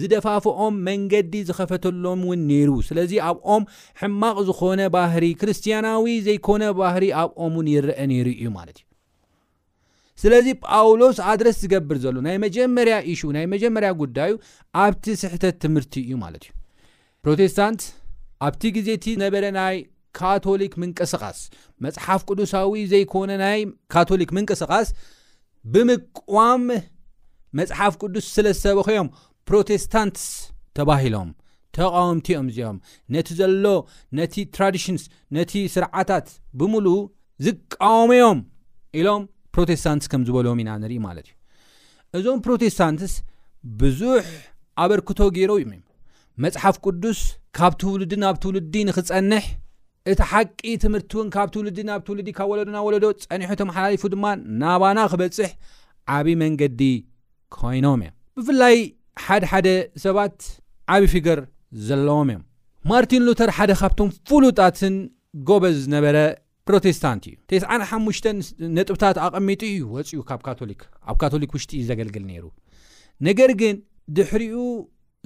ዝደፋፍኦም 0.00 0.74
መንገዲ 0.88 1.32
ዝኸፈተሎም 1.48 2.20
እውን 2.26 2.40
ነይሩ 2.50 2.70
ስለዚ 2.88 3.12
ኣብኦም 3.28 3.62
ሕማቕ 4.02 4.36
ዝኾነ 4.50 4.80
ባህሪ 4.96 5.24
ክርስትያናዊ 5.40 6.04
ዘይኮነ 6.26 6.62
ባህሪ 6.82 7.04
ኣብኦምውን 7.22 7.70
ይረአ 7.74 7.98
ነይሩ 8.12 8.26
እዩ 8.36 8.48
ማለት 8.58 8.78
እዩ 8.80 8.84
ስለዚ 10.22 10.46
ጳውሎስ 10.68 11.16
ኣድረስ 11.30 11.56
ዝገብር 11.64 11.96
ዘሎ 12.06 12.16
ናይ 12.26 12.36
መጀመርያ 12.46 12.94
እሽ 13.14 13.20
ናይ 13.38 13.46
መጀመርያ 13.56 13.90
ጉዳዩ 14.04 14.32
ኣብቲ 14.84 15.04
ስሕተት 15.24 15.58
ትምህርቲ 15.64 15.94
እዩ 16.06 16.14
ማለት 16.24 16.44
እዩ 16.46 16.52
ፕሮቴስታንት 17.24 17.82
ኣብቲ 18.46 18.62
ግዜ 18.78 18.88
እቲ 18.98 19.06
ነበረ 19.24 19.44
ናይ 19.60 19.76
ካቶሊክ 20.18 20.72
ምንቅስቃስ 20.82 21.38
መፅሓፍ 21.84 22.20
ቅዱሳዊ 22.28 22.72
ዘይኮነ 22.92 23.30
ናይ 23.42 23.58
ካቶሊክ 23.94 24.30
ምንቅስቃስ 24.36 24.88
ብምቋም 25.72 26.64
መፅሓፍ 27.58 27.94
ቅዱስ 28.02 28.26
ስለዝሰበኸዮም 28.36 29.08
ፕሮቴስታንትስ 29.48 30.26
ተባሂሎም 30.78 31.28
ተቃወምቲኦም 31.76 32.46
እዚኦም 32.50 32.76
ነቲ 33.14 33.28
ዘሎ 33.40 33.66
ነቲ 34.18 34.34
ትራዲሽንስ 34.56 35.02
ነቲ 35.36 35.52
ስርዓታት 35.74 36.26
ብሙሉእ 36.60 37.00
ዝቃወሙዮም 37.46 38.38
ኢሎም 39.00 39.22
ፕሮቴስታንትስ 39.54 40.08
ከም 40.12 40.22
ዝበሎዎም 40.28 40.60
ኢና 40.62 40.70
ንሪኢ 40.82 41.00
ማለት 41.08 41.26
እዩ 41.26 41.36
እዞም 42.26 42.38
ፕሮቴስታንትስ 42.46 43.12
ብዙሕ 43.80 44.22
ኣበርክቶ 44.84 45.18
ገይሮ 45.36 45.52
እዮም 45.60 45.72
እ 45.76 45.78
መፅሓፍ 46.44 46.76
ቅዱስ 46.86 47.18
ካብ 47.56 47.74
ትውሉዲ 47.82 48.12
ናብ 48.22 48.36
ትውሉዲ 48.42 48.74
ንኽፀንሕ 48.88 49.44
እቲ 50.12 50.18
ሓቂ 50.32 50.60
ትምህርቲ 50.82 51.12
እውን 51.18 51.28
ካብ 51.34 51.48
ትውልዲ 51.54 51.78
ናብ 51.88 52.00
ትውልዲ 52.06 52.28
ካብ 52.38 52.48
ወለዶ 52.52 52.68
ናብ 52.74 52.84
ወለዶ 52.88 53.06
ፀኒሑቶም 53.30 53.70
ሓላሊፉ 53.76 54.02
ድማ 54.12 54.24
ናባና 54.60 54.98
ክበፅሕ 55.12 55.50
ዓብይዪ 56.16 56.36
መንገዲ 56.42 56.80
ኮይኖም 57.56 58.02
እዮ 58.06 58.12
ብፍላይ 58.38 58.76
ሓደሓደ 59.26 59.68
ሰባት 60.04 60.36
ዓብዪ 60.96 61.08
ፊገር 61.14 61.40
ዘለዎም 61.86 62.28
እዮም 62.34 62.42
ማርቲን 62.92 63.24
ሉተር 63.28 63.50
ሓደ 63.56 63.72
ካብቶም 63.80 64.10
ፍሉጣትን 64.30 64.96
ጎበ 65.48 65.64
ዝነበረ 65.80 66.16
ፕሮቴስታንት 66.68 67.24
እዩ 67.30 67.34
ተስ5ሙሽ 67.50 68.20
ነጥብታት 68.76 69.16
ኣቐሚጡ 69.26 69.62
እዩ 69.72 69.80
ወፅኡ 69.96 70.20
ካብ 70.28 70.40
ካቶሊክ 70.48 70.80
ኣብ 71.10 71.16
ካቶሊክ 71.22 71.50
ውሽጢ 71.56 71.72
እዩ 71.78 71.82
ዘገልግል 71.90 72.24
ነይሩ 72.30 72.44
ነገር 73.28 73.50
ግን 73.62 73.74
ድሕሪኡ 74.18 74.58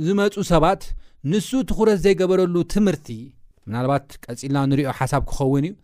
ዝመፁ 0.07 0.35
ሰባት 0.53 0.83
ንሱ 1.33 1.49
ትዅረት 1.71 1.99
ዘይገበረሉ 2.05 2.55
ትምህርቲ 2.75 3.17
ምናልባት 3.69 4.05
ቀፂልና 4.25 4.59
እንሪኦ 4.67 4.91
ሓሳብ 4.99 5.23
ክኸውን 5.31 5.65
እዩ 5.69 5.75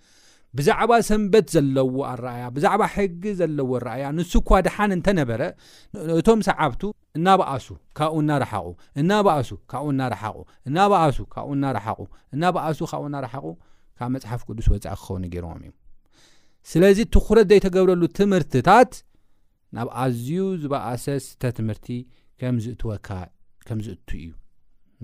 ብዛዕባ 0.58 0.90
ሰንበት 1.08 1.46
ዘለዎ 1.54 1.94
ኣረኣያ 2.10 2.42
ብዛዕባ 2.56 2.82
ሕጊ 2.94 3.22
ዘለዎ 3.40 3.70
ኣረኣያ 3.78 4.04
ንሱ 4.18 4.32
እኳ 4.42 4.50
ድሓን 4.66 4.94
እንተነበረ 4.96 5.42
እቶም 6.20 6.40
ሰዓብቱ 6.48 6.82
እናባኣሱ 7.18 7.66
ካብኡ 7.98 8.14
እናረሓቁ 8.24 8.66
እናባኣሱ 9.00 9.50
ካብኡ 9.72 9.88
እናረሓቁ 9.94 10.38
እናባኣሱ 10.68 11.18
ካብኡ 11.34 11.50
እናረሓቁ 11.58 12.00
እናበኣሱ 12.36 12.80
ካብኡ 12.92 13.06
ናረሓቁ 13.16 13.46
ካብ 13.98 14.08
መፅሓፍ 14.14 14.40
ቅዱስ 14.48 14.66
ወፃኢ 14.74 14.82
ክኸውን 15.02 15.24
ገይርዎም 15.34 15.60
እዩ 15.66 15.72
ስለዚ 16.70 16.98
ትኩረት 17.16 17.46
ዘይተገብረሉ 17.52 18.02
ትምህርትታት 18.18 18.92
ናብ 19.76 19.88
ኣዝዩ 20.04 20.38
ዝበእሰ 20.62 21.06
ስተ 21.28 21.42
ትምህርቲ 21.58 21.86
ወካከም 22.92 23.78
ዝእቱ 23.86 24.08
እዩ 24.24 24.28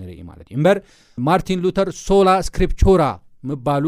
ንርኢ 0.01 0.19
ማለት 0.31 0.47
እዩ 0.51 0.57
እምበር 0.59 0.79
ማርቲን 1.29 1.61
ሉተር 1.65 1.89
ሶላ 2.07 2.29
ስክሪፕቸራ 2.49 3.03
ምባሉ 3.51 3.85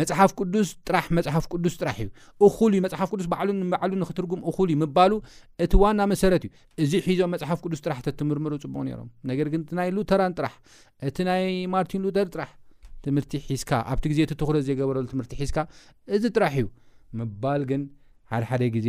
መፅሓፍ 0.00 0.30
ቅዱስ 0.40 0.68
ጥራሕ 0.88 1.06
መፅሓፍ 1.16 1.44
ቅዱስ 1.52 1.74
ጥራሕ 1.80 1.96
እዩ 2.02 2.08
እኹሉዩ 2.46 2.78
መፅሓፍ 2.86 3.08
ቅዱስ 3.14 3.26
በዓ 3.32 3.40
በዓሉ 3.72 3.90
ንክትርጉም 4.02 4.40
እኹሉ 4.50 4.68
ምባሉ 4.82 5.12
እቲ 5.64 5.72
ዋና 5.82 6.00
መሰረት 6.12 6.42
እዩ 6.48 6.50
እዚ 6.84 6.92
ሒዞም 7.06 7.30
መፅሓፍ 7.34 7.58
ቅዱስ 7.66 7.80
ጥራሕ 7.86 7.98
ትምርምር 8.20 8.54
ፅቡቅ 8.64 8.82
ነሮም 8.88 9.08
ነገር 9.30 9.48
ግን 9.54 9.60
እቲ 9.64 9.72
ናይ 9.80 9.90
ሉተራን 9.96 10.34
ጥራሕ 10.38 10.54
እቲ 11.10 11.16
ናይ 11.30 11.44
ማርቲን 11.74 12.02
ሉተር 12.08 12.28
ጥራ 12.36 12.44
ትምህርቲ 13.06 13.34
ሒዝካ 13.50 13.70
ኣብቲ 13.92 14.04
ግዜ 14.12 14.18
ቲ 14.30 14.34
ትረ 14.42 14.56
ዘይገበረሉ 14.68 15.04
ትምህርቲ 15.12 15.32
ሒዝካ 15.42 15.58
እዚ 16.16 16.24
ጥራሕ 16.36 16.54
እዩ 16.62 16.66
ምባል 17.20 17.62
ግን 17.70 17.82
ሓደሓደ 18.32 18.62
ግዜ 18.76 18.88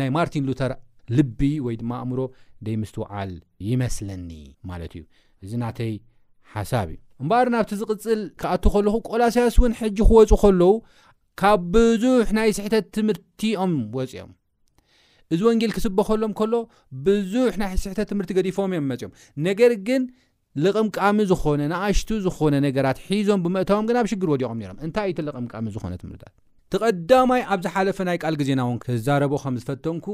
ናይ 0.00 0.08
ማርቲን 0.18 0.44
ሉተር 0.48 0.72
ልቢ 1.18 1.40
ወይ 1.66 1.74
ድማ 1.80 1.92
ኣእምሮ 2.02 2.20
ደይ 2.66 2.76
ምስትውዓል 2.82 3.30
ይመስለኒ 3.70 4.30
ማለት 4.70 4.92
እዩ 4.98 5.02
እዚ 5.44 5.52
ናተይ 5.62 5.92
ሓሳብ 6.54 6.88
እዩ 6.92 6.98
እምበሃር 7.22 7.48
ናብቲ 7.54 7.72
ዝቕፅል 7.80 8.20
ክኣቱ 8.40 8.64
ከለኩ 8.74 8.96
ቆላስያስ 9.08 9.56
እውን 9.60 9.72
ሕጂ 9.80 9.96
ክወፁ 10.08 10.30
ከለዉ 10.42 10.70
ካብ 11.40 11.60
ብዙሕ 11.74 12.28
ናይ 12.38 12.48
ስሕተት 12.58 12.86
ትምህርቲኦም 12.96 13.72
ወፅኦም 13.96 14.32
እዚ 15.34 15.40
ወንጌል 15.48 15.72
ክስበኸሎም 15.76 16.32
ከሎ 16.38 16.54
ብዙሕ 17.06 17.52
ናይ 17.62 17.72
ስሕተት 17.84 18.08
ትምህርቲ 18.12 18.32
ገዲፎም 18.38 18.72
እዮም 18.76 18.86
መፅዮም 18.92 19.12
ነገር 19.46 19.72
ግን 19.88 20.02
ልቕምቃሚ 20.64 21.18
ዝኾነ 21.30 21.60
ንኣሽቱ 21.72 22.10
ዝኾነ 22.26 22.52
ነገራት 22.66 22.98
ሒዞም 23.06 23.40
ብምእተቦም 23.44 23.86
ግን 23.88 23.96
ኣብ 24.00 24.08
ሽግር 24.12 24.28
ወዲቖም 24.34 24.58
ነሮም 24.62 24.78
እንታይ 24.86 25.08
እዩቲ 25.10 25.20
ልቕምቃሚ 25.28 25.64
ዝኾነ 25.76 25.92
ትምህርታት 26.02 26.34
ተቐዳማይ 26.72 27.42
ኣብዝሓለፈ 27.54 27.98
ናይ 28.08 28.16
ቃል 28.24 28.34
ግዜና 28.42 28.60
እውን 28.66 28.78
ክዛረቦ 28.84 29.32
ከም 29.42 29.56
ዝፈተንኩ 29.62 30.06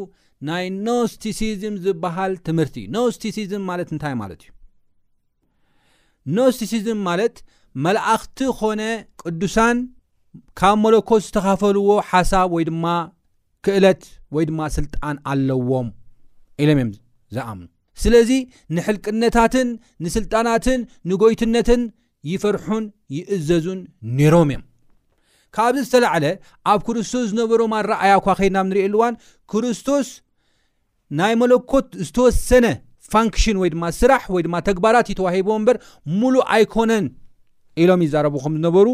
ናይ 0.50 0.64
ኖስቲሲዝም 0.88 1.74
ዝብሃል 1.84 2.32
ትምህርቲ 2.48 2.76
እዩ 2.84 2.90
ኖስቲሲዝም 2.98 3.62
ማለት 3.70 3.90
እንታይ 3.94 4.14
ማለት 4.22 4.40
እዩ 4.46 4.50
ኖስቲሲዝም 6.36 6.98
ማለት 7.08 7.36
መላእኽቲ 7.84 8.38
ኮነ 8.58 8.80
ቅዱሳን 9.22 9.78
ካብ 10.58 10.76
መለኮት 10.84 11.22
ዝተኻፈልዎ 11.28 11.88
ሓሳብ 12.10 12.48
ወይ 12.56 12.64
ድማ 12.70 12.84
ክእለት 13.66 14.02
ወይ 14.34 14.44
ድማ 14.50 14.60
ስልጣን 14.76 15.16
ኣለዎም 15.30 15.88
ኢሎም 16.62 16.78
እዮም 16.82 16.90
ዝኣምኑ 17.36 17.66
ስለዚ 18.02 18.30
ንሕልቅነታትን 18.76 19.68
ንስልጣናትን 20.04 20.80
ንጎይትነትን 21.10 21.82
ይፈርሑን 22.32 22.84
ይእዘዙን 23.16 23.80
ኔይሮም 24.18 24.50
እዮም 24.52 24.64
ካብዚ 25.56 25.82
ዝተላዕለ 25.86 26.24
ኣብ 26.72 26.80
ክርስቶስ 26.86 27.24
ዝነበሮም 27.30 27.72
ረኣያ 27.92 28.12
እኳ 28.20 28.26
ከድናብ 28.38 28.66
ንሪእየኣሉዋን 28.70 29.14
ክርስቶስ 29.52 30.08
ናይ 31.18 31.32
መለኮት 31.40 31.86
ዝተወሰነ 32.06 32.66
ፋንክሽን 33.12 33.56
ወይ 33.62 33.68
ድማ 33.74 33.84
ስራሕ 34.00 34.22
ወይ 34.34 34.42
ድማ 34.46 34.56
ተግባራት 34.68 35.06
እዩ 35.10 35.14
ተዋሂቦ 35.20 35.48
እምበር 35.58 35.76
ሙሉእ 36.20 36.44
ኣይኮነን 36.54 37.06
ኢሎም 37.82 38.00
ይዛረቡ 38.06 38.34
ከም 38.44 38.54
ዝነበሩ 38.58 38.86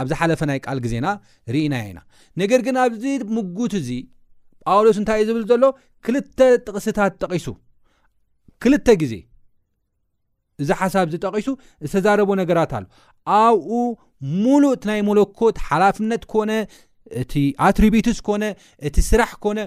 ኣብዚ 0.00 0.12
ሓለፈ 0.20 0.40
ናይ 0.50 0.58
ቃል 0.66 0.78
ግዜና 0.84 1.06
ርኢና 1.54 1.74
ኢና 1.90 1.98
ነገር 2.40 2.60
ግን 2.66 2.76
ኣብዚ 2.84 3.04
ምጉት 3.36 3.72
እዚ 3.80 3.90
ጳውሎስ 4.68 4.96
እንታይ 5.00 5.20
እ 5.24 5.26
ዝብል 5.28 5.44
ዘሎ 5.50 5.64
ክልተ 6.06 6.38
ጥቕስታት 6.64 7.12
ጠቂሱ 7.22 7.46
ክልተ 8.62 8.86
ግዜ 9.02 9.14
እዚ 10.62 10.68
ሓሳብ 10.80 11.06
ዚ 11.12 11.16
ጠቒሱ 11.26 11.48
ዝተዛረቦ 11.86 12.30
ነገራት 12.42 12.72
ኣሎ 12.78 12.84
ኣብኡ 13.38 13.68
ሙሉእ 14.42 14.72
እቲ 14.76 14.84
ናይ 14.90 15.00
መለኮ 15.08 15.38
እቲ 15.50 15.58
ሓላፍነት 15.68 16.22
ኮነ 16.32 16.50
እቲ 17.22 17.34
ኣትሪብትስ 17.68 18.18
ኮነ 18.28 18.44
እቲ 18.88 18.96
ስራሕ 19.10 19.32
ኮነ 19.44 19.58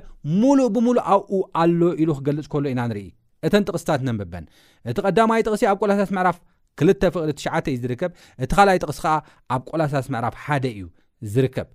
ሙሉእ 0.42 0.70
ብምሉእ 0.78 1.04
ኣብኡ 1.16 1.34
ኣሎ 1.64 1.82
ኢሉ 2.04 2.10
ክገልፅ 2.20 2.48
ከሉ 2.54 2.66
ኢና 2.74 2.82
ንርኢ 2.92 3.08
እተን 3.48 3.64
ጥቕስታት 3.68 4.02
ነንብበን 4.08 4.46
እቲ 4.90 4.98
ቐዳማይ 5.06 5.42
ጥቕሲ 5.46 5.64
ኣብ 5.72 5.78
ቆላሳስ 5.84 6.10
ምዕራፍ 6.16 6.38
ክል 6.80 6.90
ፍቅዲ 7.16 7.32
ትሽዓተ 7.40 7.66
እዩ 7.74 7.78
ዝርከብ 7.84 8.12
እቲ 8.44 8.52
ኻልኣይ 8.58 8.78
ጥቕሲ 8.84 9.00
ከዓ 9.06 9.14
ኣብ 9.56 9.62
ቆላሳስ 9.72 10.06
ምዕራፍ 10.14 10.36
ሓደ 10.44 10.66
እዩ 10.76 10.84
ዝርከብ 11.34 11.68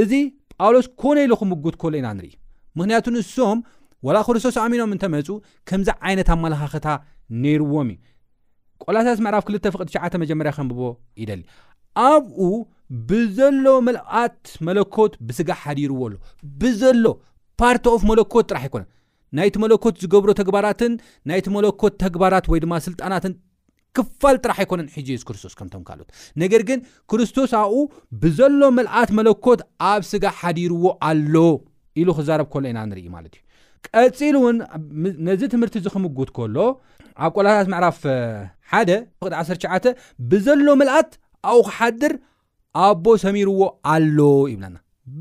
እዚ 0.00 0.12
ጳውሎስ 0.58 0.86
ኮነ 1.02 1.16
ኢሉ 1.26 1.34
ክምጉት 1.40 1.76
ከሎ 1.82 1.94
ኢና 2.00 2.08
ንርኢ 2.18 2.32
ምኽንያቱ 2.78 3.06
ንሶም 3.16 3.58
ዋላ 4.06 4.16
ክርስቶስ 4.26 4.56
ኣሚኖም 4.64 4.90
እንተመፁ 4.96 5.28
ከምዚ 5.68 5.88
ዓይነት 6.08 6.28
ኣመላኻኽታ 6.34 6.88
ነይርዎም 7.44 7.88
እዩ 7.94 7.98
ቆላሳስ 8.84 9.18
ምዕራፍ 9.26 9.44
ክ 9.46 9.50
ፍቅዲ 9.76 9.86
ትሽዓተ 9.92 10.14
መጀመርያ 10.22 10.50
ከንብቦ 10.56 10.80
ኢደሊ 11.22 11.40
ኣብኡ 12.08 12.40
ብዘሎ 13.08 13.66
መልኣት 13.86 14.44
መለኮት 14.66 15.12
ብስጋ 15.28 15.48
ሓዲርዎ 15.62 16.00
ኣሎ 16.08 16.14
ብዘሎ 16.60 17.04
ፓርቶኦፍ 17.60 18.02
መለኮት 18.10 18.44
ጥራሕ 18.50 18.64
ይኮነን 18.68 18.88
ናይቲ 19.36 19.56
መለኮት 19.64 19.94
ዝገብሮ 20.02 20.30
ተግባራትን 20.40 20.92
ናይቲ 21.30 21.46
መለኮት 21.56 21.94
ተግባራት 22.04 22.46
ወይ 22.52 22.58
ድማ 22.64 22.74
ስልጣናትን 22.86 23.32
ክፋል 23.96 24.36
ጥራሕ 24.44 24.58
ኣይኮነን 24.62 24.88
ሕጂ 24.94 25.08
የሱ 25.14 25.24
ክርስቶስ 25.28 25.52
ከምቶም 25.58 25.82
ካልኦት 25.88 26.08
ነገር 26.42 26.62
ግን 26.68 26.78
ክርስቶስ 27.10 27.52
ኣብኡ 27.60 27.80
ብዘሎ 28.22 28.60
መልኣት 28.78 29.10
መለኮት 29.18 29.60
ኣብ 29.92 30.02
ስጋ 30.10 30.24
ሓዲርዎ 30.40 30.84
ኣሎ 31.10 31.34
ኢሉ 32.02 32.08
ክዛረብ 32.18 32.48
ከሎ 32.52 32.64
ኢና 32.72 32.80
ንርኢ 32.90 33.08
ማለት 33.16 33.34
እዩ 34.02 34.08
ቀፂል 34.16 34.36
እውን 34.40 34.56
ነዚ 35.28 35.42
ትምህርቲ 35.54 35.76
ዚክምጉት 35.86 36.30
ከሎ 36.38 36.56
ኣብ 37.26 37.30
ቆላታት 37.38 37.68
ምዕራፍ 37.72 38.00
1 38.80 38.92
ቅ 39.26 39.32
1ሸ 39.42 39.92
ብዘሎ 40.32 40.66
መልኣት 40.82 41.10
ኣኡ 41.52 41.58
ክሓድር 41.68 42.14
ኣቦ 42.86 43.04
ሰሚርዎ 43.24 43.60
ኣሎ 43.94 44.18
ይብለና 44.52 44.76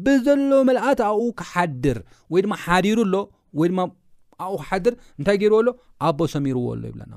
ብዘሎ 0.06 0.50
መልኣት 0.70 1.00
ኣብኡ 1.10 1.26
ክሓድር 1.42 1.98
ወይ 2.36 2.42
ድማ 2.46 2.54
ሓዲሩ 2.66 2.98
ኣሎ 3.08 3.16
ወይ 3.60 3.68
ድማ 3.72 3.82
ኣብኡ 4.46 4.58
ሓድር 4.70 4.94
እንታይ 5.20 5.38
ገይርዎ 5.42 5.58
ኣሎ 5.64 5.70
ኣቦሶም 6.08 6.46
ርዎ 6.58 6.66
ሎ 6.82 6.84
ይብለና 6.90 7.14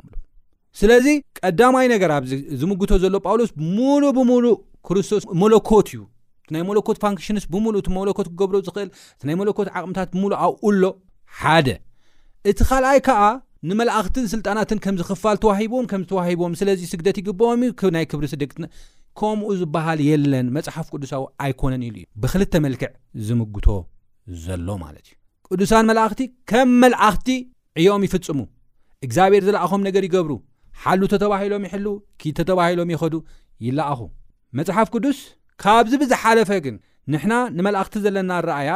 ስለዚ 0.81 1.07
ቀዳማይ 1.41 1.87
ነገር 1.95 2.11
ኣብዚ 2.17 2.33
ዝምግቶ 2.61 2.91
ዘሎ 3.03 3.15
ጳውሎስ 3.27 3.51
ሙሉእ 3.77 4.11
ብሙሉእ 4.19 4.55
ክርስቶስ 4.89 5.25
ሞለኮት 5.43 5.89
እዩ 5.93 6.01
እቲ 6.45 6.51
ናይ 6.57 6.63
ሞለኮት 6.69 6.99
ፋንክሽንስ 7.05 7.45
ብሙሉእ 7.55 7.81
እቲ 7.83 7.89
ሞለኮት 7.99 8.29
ክገብሮ 8.33 8.57
ዝኽእል 8.69 8.91
እቲ 9.17 9.23
ናይ 9.29 9.37
ሞለኮት 9.41 9.69
ዓቕምታት 9.79 10.11
ብሙሉእ 10.17 10.39
ኣብኡ 10.47 10.65
ሎ 10.83 10.93
ሓደ 11.41 11.69
እቲ 12.53 12.59
ካልኣይ 12.71 13.01
ከዓ 13.09 13.23
ንመላእኽትን 13.69 14.27
ስልጣናትን 14.33 14.79
ከምዝክፋል 14.85 15.37
ተዋሂቦዎም 15.45 15.89
ከምዝተዋሂቦዎም 15.91 16.55
ስለዚ 16.61 16.81
ስግደት 16.93 17.17
ይግብኦም 17.21 17.63
እዩ 17.69 17.89
ናይ 17.97 18.05
ክብሪ 18.13 18.27
ስደግት 18.35 18.57
ከምኡ 19.21 19.49
ዝበሃል 19.63 20.01
የለን 20.11 20.47
መፅሓፍ 20.57 20.87
ቅዱሳዊ 20.95 21.23
ኣይኮነን 21.47 21.85
ኢሉ 21.89 21.97
ብክልተ 22.25 22.53
መልክዕ 22.67 22.91
ዝምግቶ 23.29 23.69
ዘሎ 24.45 24.67
ማለት 24.85 25.07
እዩ 25.11 25.17
ቅዱሳን 25.55 25.87
መላእኽቲ 25.91 26.23
ከም 26.51 26.69
መላእኽቲ 26.83 27.29
ዕዮም 27.81 28.03
ይፍፅሙ 28.07 28.41
እግዚኣብሔር 29.07 29.43
ዝለኣኹም 29.47 29.81
ነገር 29.89 30.03
ይገብሩ 30.07 30.33
ሓሉ 30.83 31.01
ተተባሂሎም 31.13 31.63
ይሕሉ 31.67 31.87
ኪተተባሂሎም 32.21 32.91
ይኸዱ 32.95 33.15
ይለኣኹ 33.67 34.01
መፅሓፍ 34.59 34.89
ቅዱስ 34.95 35.19
ካብዚ 35.63 35.93
ብዝሓለፈ 36.03 36.51
ግን 36.65 36.77
ንሕና 37.15 37.35
ንመላእኽቲ 37.57 37.97
ዘለና 38.05 38.33
ረኣያ 38.49 38.71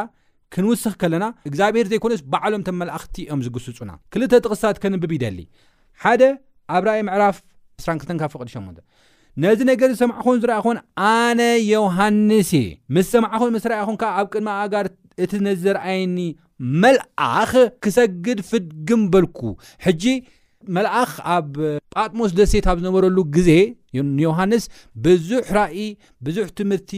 ክንውስኽ 0.54 0.94
ከለና 1.02 1.24
እግዚኣብሔር 1.50 1.86
ዘይኮነስ 1.92 2.20
በዕሎም 2.32 2.62
ቶም 2.68 2.76
መላእኽቲ 2.82 3.16
እዮም 3.26 3.40
ዝግስፁና 3.46 3.92
ክልተ 4.14 4.32
ጥቕስታት 4.44 4.76
ከንብብ 4.84 5.12
ይደሊ 5.16 5.38
ሓደ 6.04 6.22
ኣብ 6.76 6.82
ራኣይ 6.88 7.02
ምዕራፍ 7.10 7.38
2ስ2 7.84 8.28
ቅዲ8 8.32 8.82
ነዚ 9.44 9.60
ነገር 9.70 9.88
ዝሰምዕኹን 9.94 10.36
ዝረኣኹን 10.42 10.76
ኣነ 11.12 11.40
ዮውሃንስ 11.72 12.50
ምስ 12.96 13.06
ሰማዕኹን 13.14 13.50
ምስ 13.56 13.64
ረኣያኹን 13.70 13.96
ከዓ 14.02 14.10
ኣብ 14.20 14.26
ቅድሚ 14.34 14.48
ኣጋር 14.64 14.86
እቲ 15.24 15.32
ነ 15.44 15.48
ዘረኣየኒ 15.64 16.16
መልኣኽ 16.82 17.52
ክሰግድ 17.84 18.38
ፍድግም 18.50 19.02
በልኩ 19.12 19.40
ሕጂ 19.86 20.04
መልኣኽ 20.76 21.10
ኣብ 21.36 21.48
ጳጥሞስ 21.94 22.30
ደሴይት 22.38 22.66
ኣብ 22.70 22.78
ዝነበረሉ 22.82 23.18
ግዜ 23.36 23.50
ንዮሃንስ 24.18 24.64
ብዙሕ 25.04 25.44
ራእ 25.58 25.76
ብዙሕ 26.26 26.46
ትምህርቲ 26.58 26.90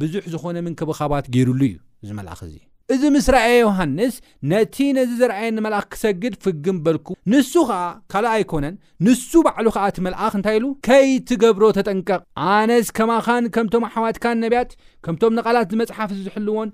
ብዙሕ 0.00 0.24
ዝኾነ 0.34 0.56
ምንከቢኻባት 0.66 1.24
ገይሩሉ 1.34 1.60
እዩ 1.68 1.74
እዚ 2.04 2.12
መልኣኽ 2.18 2.40
እዚ 2.48 2.54
እዚ 2.94 3.02
ምስ 3.14 3.26
ራአ 3.34 3.46
ዮሃንስ 3.64 4.14
ነቲ 4.50 4.76
ነዚ 4.96 5.10
ዘረኣየኒ 5.20 5.58
መልኣኽ 5.66 5.84
ክሰግድ 5.92 6.34
ፍግም 6.44 6.76
በልኩ 6.84 7.08
ንሱ 7.32 7.52
ኸዓ 7.68 7.80
ካል 8.12 8.26
ኣይኮነን 8.32 8.74
ንሱ 9.06 9.30
ባዕሉ 9.46 9.66
ከዓ 9.76 9.84
እቲ 9.92 9.98
መልኣኽ 10.06 10.32
እንታይ 10.38 10.56
ኢሉ 10.60 10.66
ከይትገብሮ 10.86 11.64
ተጠንቀቅ 11.78 12.20
ኣነስ 12.54 12.88
ከማኻን 12.98 13.46
ከምቶም 13.56 13.86
ኣሓዋትካን 13.90 14.40
ነብያት 14.44 14.72
ከምቶም 15.06 15.36
ንቓላት 15.40 15.70
ዝመፅሓፍ 15.74 16.10
ዝሕልዎን 16.24 16.70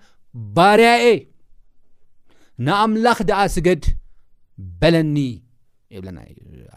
ባርያ 0.57 0.91
የ 1.07 1.11
ንኣምላኽ 2.67 3.19
ደኣ 3.31 3.41
ስገድ 3.57 3.85
በለኒ 4.81 5.17
ይብለና 5.97 6.19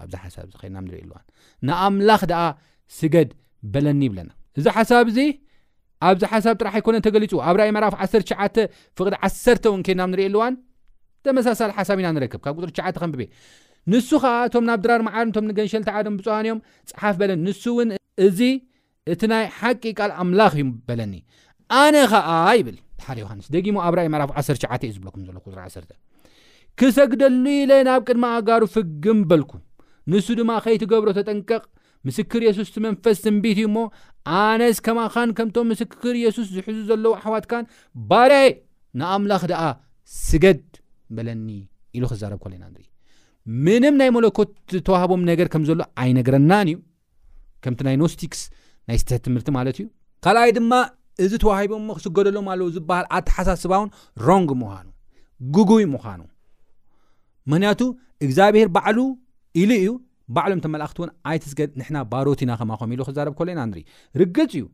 ኣብዚ 0.01 0.13
ሓሳብ 0.23 0.45
ዚ 0.51 0.63
ና 0.75 0.81
ንሪእኣልዋን 0.85 1.23
ንኣምላኽ 1.67 2.21
ደኣ 2.31 2.41
ስገድ 2.97 3.29
በለኒ 3.73 4.01
ይብለና 4.07 4.29
እዚ 4.59 4.65
ሓሳብ 4.75 5.07
እዚ 5.11 5.19
ኣብዚ 6.09 6.23
ሓሳብ 6.33 6.55
ጥራሕ 6.61 6.75
ኣይኮነ 6.79 6.95
ተገሊፁ 7.05 7.33
ኣብ 7.47 7.55
ራእ 7.59 7.71
መዕራፍ 7.77 7.95
1ሸ 8.05 8.29
ፍቕድ 8.99 9.15
ዓተ 9.23 9.65
እውን 9.71 9.81
ከናም 9.87 10.11
ንሪኢ 10.13 10.25
ኣልዋን 10.29 10.53
ተመሳሳሊ 11.25 11.71
ሓሳብ 11.79 11.97
ኢና 12.01 12.09
ንረክብ 12.17 12.41
ካብ 12.45 12.55
ፅሪት9ዓ 12.59 12.87
ከብቤ 13.03 13.21
ንሱ 13.91 14.09
ከዓ 14.23 14.33
እቶም 14.47 14.65
ናብ 14.69 14.79
ድራር 14.85 15.01
መዓርን 15.07 15.31
ቶም 15.35 15.45
ንገንሸልቲ 15.49 15.89
ዓዶም 15.99 16.15
ብፅዋን 16.19 16.45
እዮም 16.47 16.59
ፀሓፍ 16.91 17.15
በለኒ 17.21 17.39
ንሱ 17.47 17.63
እውን 17.73 17.89
እዚ 18.27 18.39
እቲ 19.13 19.21
ናይ 19.31 19.43
ሓቂ 19.59 19.83
ቃል 19.99 20.11
ኣምላኽ 20.23 20.53
እዩ 20.61 20.65
በለኒ 20.89 21.13
ኣነ 21.81 21.95
ኸኣ 22.11 22.29
ብል 22.67 22.77
ሓደ 23.07 23.17
ዮሃንስ 23.23 23.45
ደጊሞ 23.55 23.77
ኣብራይ 23.87 24.07
ዕራፍ 24.17 24.31
19 24.43 24.83
እዩ 24.87 24.91
ዝብለኩም 24.97 25.21
ዘሎ 25.27 25.37
ቁዙ1 25.47 25.91
ክሰግደሉ 26.79 27.45
ኢለ 27.61 27.71
ናብ 27.87 28.01
ቅድማ 28.07 28.25
ኣጋሩ 28.39 28.61
ፍግም 28.75 29.19
በልኩ 29.29 29.51
ንሱ 30.11 30.27
ድማ 30.39 30.51
ከይትገብሮ 30.65 31.09
ተጠንቀቕ 31.17 31.63
ምስክር 32.07 32.41
የሱስ 32.47 32.69
ቲመንፈስ 32.75 33.17
ትንቢት 33.25 33.57
እዩ 33.61 33.65
እሞ 33.69 33.77
ኣነስ 34.37 34.77
ከማኻን 34.85 35.31
ከምቶም 35.37 35.67
ምስክር 35.71 36.15
የሱስ 36.25 36.47
ዝሕዙ 36.55 36.77
ዘለዉ 36.89 37.11
ኣሕዋትካን 37.17 37.65
ባድይ 38.11 38.47
ንኣምላኽ 39.01 39.43
ደኣ 39.51 39.61
ስገድ 40.21 40.63
በለኒ 41.17 41.47
ኢሉ 41.97 42.03
ክዛረብ 42.13 42.39
ኮለና 42.45 42.63
ንሪኢ 42.71 42.87
ምንም 43.65 43.93
ናይ 43.99 44.09
ሞለኮት 44.15 44.49
ተዋህቦም 44.87 45.21
ነገር 45.31 45.47
ከም 45.55 45.63
ዘሎ 45.69 45.81
ኣይነግረናን 46.03 46.67
እዩ 46.73 46.79
ከምቲ 47.65 47.81
ናይ 47.89 47.95
ኖስቲክስ 48.03 48.41
ናይ 48.89 48.97
ስተተ 49.03 49.21
ትምህርቲ 49.27 49.49
ማለት 49.59 49.77
እዩ 49.81 49.85
ካልኣይ 50.25 50.51
ድማ 50.57 50.73
እዚ 51.23 51.31
ተዋሂቦምሞ 51.43 51.89
ክስገደሎም 51.97 52.47
ኣለው 52.53 52.67
ዝበሃል 52.75 53.05
ኣተሓሳስባ 53.17 53.73
ውን 53.81 53.89
ሮንግ 54.27 54.49
ምዃኑ 54.61 54.85
ጉጉይ 55.55 55.83
ምዃኑ 55.93 56.21
ምክንያቱ 57.51 57.81
እግዚኣብሄር 58.25 58.69
ባዕሉ 58.75 58.97
ኢሉ 59.61 59.71
እዩ 59.81 59.89
ባዕሎም 60.35 60.59
እተመላእኽቲ 60.61 60.97
እውን 61.03 61.11
ኣይትስገ 61.29 61.59
ንሕና 61.79 61.97
ባሮቲና 62.11 62.51
ከማኸም 62.59 62.91
ኢሉ 62.95 63.01
ክዛረብ 63.09 63.33
ከሎ 63.39 63.49
ኢና 63.55 63.61
ንኢ 63.71 63.81
ርግፅ 64.21 64.53
እዩ 64.59 64.65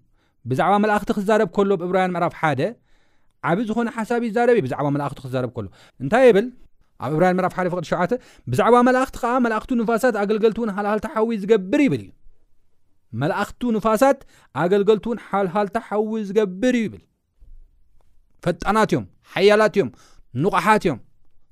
ብዛዕባ 0.50 0.74
መላእኽቲ 0.84 1.10
ክዛረብ 1.20 1.50
ከሎ 1.56 1.72
ኣብ 1.77 1.82
እብራይን 1.88 2.12
ምዕራፍ 2.15 2.36
ሓደ 2.41 2.62
ዓብ 3.51 3.58
ዝኾነ 3.70 3.88
ሓሳብ 3.98 4.22
ይዛረብ 4.27 4.56
እዩ 4.60 4.63
ብዛዕባ 4.67 4.88
እኽቲ 5.10 5.20
ክረብ 5.25 5.51
ከሎ 5.58 5.65
እንታይ 6.03 6.24
ይብል 6.29 6.46
ኣብ 7.06 7.12
እብራን 7.15 7.36
ምዕራፍ 7.39 7.53
1ደ 7.63 7.67
ቅድ 7.74 7.86
ሸ 7.91 7.96
ብዛዕባ 8.51 8.75
መላእኽቲ 8.89 9.15
ከዓ 9.24 9.34
መላእኽቲ 9.46 9.72
ንፋሳት 9.82 10.15
ኣገልገልቲ 10.22 10.60
እውን 10.62 10.72
ሃልሃልቲሓዊ 10.77 11.34
ዝገብር 11.44 11.82
ይብል 11.86 12.01
እዩ 12.06 12.10
መላእኽቲ 13.21 13.61
ንፋሳት 13.75 14.19
ኣገልገልቲ 14.61 15.03
እውን 15.09 15.19
ሓልሃልታ 15.27 15.77
ሓዊ 15.87 16.13
ዝገብር 16.29 16.75
እዩ 16.79 16.83
ይብል 16.87 17.03
ፈጣናት 18.45 18.89
እዮም 18.93 19.05
ሓያላት 19.33 19.75
እዮም 19.77 19.89
ንቑሓት 20.43 20.83
እዮም 20.85 20.99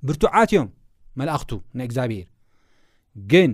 ብርቱዓት 0.08 0.50
እዮም 0.56 0.68
መላእኽቱ 1.20 1.52
ናይ 1.78 1.86
እግዚኣብሄር 1.90 2.24
ግን 3.32 3.52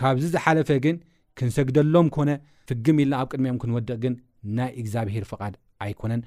ካብዚ 0.00 0.24
ዝሓለፈ 0.34 0.68
ግን 0.84 0.96
ክንሰግደሎም 1.38 2.06
ኮነ 2.16 2.30
ፍጊም 2.70 2.98
ኢልና 3.02 3.14
ኣብ 3.22 3.28
ቅድሚኦም 3.32 3.58
ክንወድቕ 3.64 3.96
ግን 4.04 4.14
ናይ 4.58 4.70
እግዚኣብሄር 4.82 5.24
ፍቓድ 5.32 5.54
ኣይኮነን 5.86 6.22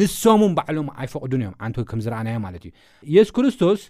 ንሶምን 0.00 0.52
ባዕሎም 0.58 0.88
ኣይፈቅዱን 1.00 1.42
እዮም 1.44 1.56
ንተ 1.70 1.76
ከምዝረኣናዮም 1.92 2.44
ማለት 2.46 2.62
እዩ 2.66 2.70
ኢየሱስ 3.12 3.32
ክርስቶስ 3.38 3.80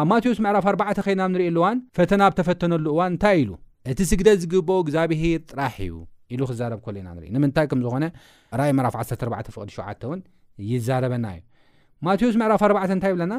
ኣብ 0.00 0.06
ማቴዎስ 0.10 0.38
መዕራፍ 0.46 0.66
4ተ 0.72 0.98
ኸይና 1.06 1.22
ብ 1.28 1.32
ንሪኢኣሉእዋን 1.34 1.78
ፈተና 1.98 2.22
ብተፈተነሉ 2.32 2.84
እዋን 2.94 3.12
እንታይ 3.14 3.36
ኢሉ 3.44 3.52
እቲ 3.92 4.00
ስግደ 4.10 4.28
ዝግብኦ 4.42 4.76
እግዚኣብሄር 4.84 5.38
ጥራሕ 5.50 5.74
እዩ 5.88 5.92
ኢሉ 6.34 6.42
ክዛረብ 6.50 6.80
ሉ 6.94 6.98
ኢና 7.02 7.08
ንምንታይ 7.36 7.66
ምዝኾነ 7.80 8.04
እይ 8.54 8.72
ራፍ 8.88 8.94
147እውን 9.04 10.20
ይዛረበና 10.72 11.26
እዩ 11.36 11.40
ማቴዎስ 12.06 12.36
ዕ4 12.42 12.92
እንታይ 12.96 13.12
ብለና 13.16 13.34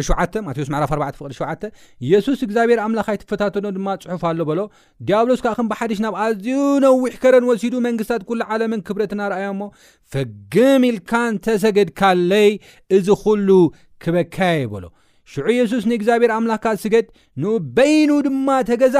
ሪ7 0.00 0.60
ስ 0.66 0.72
47 0.82 1.64
የሱስ 2.10 2.40
እግዚኣብሔር 2.44 2.78
ኣምላኻይ 2.84 3.16
ትፈታተኑ 3.22 3.64
ድማ 3.76 3.88
ፅሑፍ 4.04 4.22
ኣሎ 4.28 4.38
በሎ 4.48 4.60
ዲያብሎስ 5.08 5.40
ካ 5.44 5.48
ኸምብሓድሽ 5.58 5.98
ናብ 6.04 6.14
ኣዝዩ 6.24 6.54
ነዊሕ 6.84 7.14
ከረን 7.22 7.44
ወሲዱ 7.50 7.74
መንግስትታት 7.86 8.22
ኩሉ 8.28 8.40
ዓለምን 8.54 8.80
ክብረትናረኣዮም 8.86 9.50
እሞ 9.54 9.66
ፈጊም 10.12 10.84
ኢልካንተሰገድካለይ 10.90 12.48
እዚ 12.98 13.08
ኹሉ 13.24 13.50
ክበካያ 14.04 14.50
ይ 14.62 14.70
በሎ 14.74 14.84
ሽዑ 15.32 15.46
የሱስ 15.58 15.84
ንእግዚኣብሔር 15.92 16.32
ኣምላኽካ 16.38 16.72
ስገድ 16.84 17.08
ንኡ 17.44 17.52
በይኑ 17.78 18.10
ድማ 18.28 18.48
ተገዛ 18.70 18.96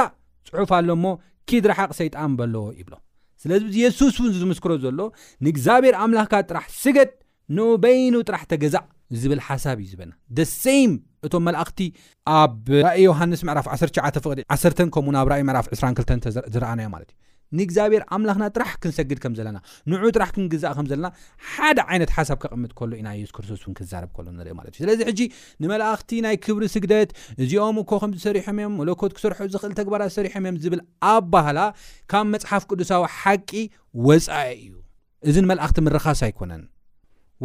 ጽሑፍ 0.49 0.71
ኣሎ 0.81 0.89
እሞ 0.99 1.07
ኪድረሓቕ 1.49 1.91
ሰይጣሚ 2.01 2.31
በሎ 2.41 2.55
ይብሎ 2.81 2.95
ስለዚ 3.45 3.73
የሱስ 3.83 4.15
እውን 4.19 4.31
ዝምስክሮ 4.41 4.71
ዘሎ 4.83 5.01
ንእግዚኣብሔር 5.45 5.95
ኣምላኽካ 6.05 6.33
ጥራሕ 6.49 6.63
ስገድ 6.83 7.09
ንኡበይኑ 7.57 8.15
ጥራሕ 8.27 8.43
ተገዛእ 8.51 8.85
ዝብል 9.21 9.41
ሓሳብ 9.47 9.77
እዩ 9.83 9.87
ዝበና 9.91 10.11
ደ 10.37 10.45
ሰም 10.53 10.91
እቶም 11.27 11.43
መላእኽቲ 11.47 11.79
ኣብ 12.37 12.55
ራእይ 12.85 13.03
ዮሃንስ 13.09 13.41
ምዕራፍ 13.49 13.67
19 13.75 14.19
ፍዲ 14.25 14.39
1 14.55 14.81
ከምኡ 14.95 15.13
ናብ 15.17 15.27
ራእይ 15.33 15.43
ምዕራፍ 15.49 15.67
22 15.75 16.15
ተዝረአናዮም 16.25 16.91
ማለት 16.95 17.09
እዩ 17.13 17.34
ንእግዚኣብሔር 17.57 18.03
ኣምላኽና 18.15 18.45
ጥራሕ 18.55 18.71
ክንሰግድ 18.83 19.19
ከም 19.23 19.33
ዘለና 19.39 19.57
ንዑኡ 19.91 20.05
ጥራሕ 20.15 20.29
ክንግዛእ 20.37 20.71
ከም 20.77 20.87
ዘለና 20.91 21.07
ሓደ 21.51 21.77
ዓይነት 21.91 22.11
ሓሳብ 22.17 22.37
ክቐምጥ 22.43 22.71
ከሉ 22.79 22.91
ኢና 23.01 23.07
የሱ 23.19 23.31
ክርስቶስ 23.37 23.61
እውን 23.65 23.75
ክዛረብ 23.79 24.09
ከሉ 24.17 24.25
ንርኢ 24.37 24.53
ማለት 24.59 24.73
እዩ 24.77 24.81
ስለዚ 24.85 24.99
ሕጂ 25.09 25.21
ንመላእኽቲ 25.63 26.09
ናይ 26.25 26.35
ክብሪ 26.45 26.63
ስግደት 26.75 27.09
እዚኦም 27.45 27.77
እኮ 27.83 27.91
ከምዝሰሪሖም 28.03 28.57
እዮም 28.61 28.73
መለኮት 28.81 29.13
ክስርሖ 29.17 29.39
ዝኽእል 29.55 29.75
ተግባራት 29.81 30.09
ዝሰሪሖም 30.15 30.45
እዮም 30.47 30.57
ዝብል 30.65 30.81
ኣብ 31.13 31.23
ባህላ 31.33 31.59
ካብ 32.13 32.25
መፅሓፍ 32.33 32.65
ቅዱሳዊ 32.71 33.01
ሓቂ 33.19 33.51
ወፃኢ 34.07 34.51
እዩ 34.63 34.73
እዚ 35.29 35.35
ንመላእኽቲ 35.45 35.77
ምረኻስ 35.87 36.21
ኣይኮነን 36.29 36.63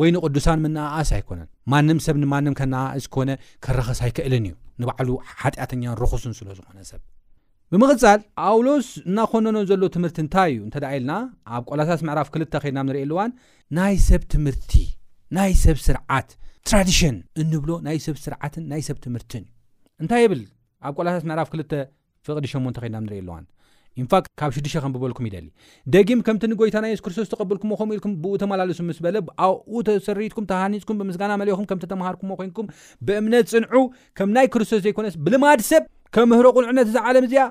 ወይ 0.01 0.09
ንቅዱሳን 0.15 0.59
ምናኣእስ 0.65 1.11
ኣይኮነን 1.17 1.49
ማንም 1.73 1.99
ሰብ 2.09 2.17
ንማንም 2.25 2.55
ከነኣእስ 2.59 3.07
ኮነ 3.15 3.31
ከረኸስ 3.65 4.01
ኣይክእልን 4.07 4.45
እዩ 4.49 4.55
ንባዕሉ 4.83 5.09
ሓጢኣተኛን 5.41 5.97
ረክሱን 6.03 6.35
ስለ 6.41 6.49
ዝኾነ 6.59 6.79
ሰብ 6.91 7.01
ብምቕፃል 7.73 8.21
ጳውሎስ 8.45 8.87
እናኮነኖ 9.09 9.57
ዘሎ 9.71 9.83
ትምህርቲ 9.97 10.17
እንታይ 10.23 10.49
እዩ 10.53 10.57
እንተ 10.67 10.77
ደ 10.83 10.87
ኢልና 10.95 11.13
ኣብ 11.57 11.63
ቆላሳስ 11.73 12.01
ምዕራፍ 12.07 12.29
2ልተ 12.35 12.55
ድና 12.65 12.81
ንሪእየ 12.87 13.05
ኣልዋን 13.07 13.31
ናይ 13.79 13.95
ሰብ 14.07 14.23
ትምህርቲ 14.33 14.73
ናይ 15.37 15.53
ሰብ 15.65 15.77
ስርዓት 15.85 16.31
ትራዲሽን 16.69 17.17
እንብሎ 17.43 17.71
ናይ 17.89 17.99
ሰብ 18.07 18.17
ስርዓትን 18.25 18.65
ናይ 18.73 18.83
ሰብ 18.89 18.97
ትምህርዩንታይ 19.05 20.25
ብል 20.33 20.43
ኣብ 20.89 20.95
ቆላሳስ 20.99 21.25
ዕፍ 21.45 21.51
2 21.61 21.87
ፍዲ 22.29 22.49
8 22.57 22.83
ድናዋንፋ 23.13 24.13
ካብ 24.43 24.51
ዱ 24.65 24.67
ከብበልኩም 24.87 25.29
ደ 25.37 25.45
ደጊም 25.97 26.21
ከምቲ 26.27 26.45
ንጎይታናይ 26.53 26.93
የሱ 26.95 27.03
ክርስቶስ 27.07 27.31
ተቐብልኩምዎ 27.35 27.77
ኸም 27.83 27.93
ኢልኩም 27.99 28.13
ብኡ 28.27 28.35
ተመላልሱ 28.45 28.81
ምስ 28.89 28.99
በለ 29.07 29.17
ኣብኡ 29.47 29.77
ተሰሪትኩም 29.91 30.45
ተሃኒፅኩም 30.55 30.99
ብምስጋና 31.03 31.33
መሊኦኹም 31.43 31.67
ከምቲተምሃርኩምዎ 31.71 32.37
ኮይንኩም 32.43 32.69
ብእምነት 33.07 33.49
ፅንዑ 33.55 33.75
ከም 34.21 34.31
ናይ 34.39 34.49
ክርስቶስ 34.57 34.83
ዘይኮነስ 34.89 35.17
ብልማድ 35.29 35.63
ሰብ 35.71 35.83
ከም 36.15 36.27
ምህሮ 36.33 36.47
ቁንዕነት 36.57 36.87
እዛ 36.91 36.97
ዓለም 37.09 37.25
እዚኣ 37.27 37.43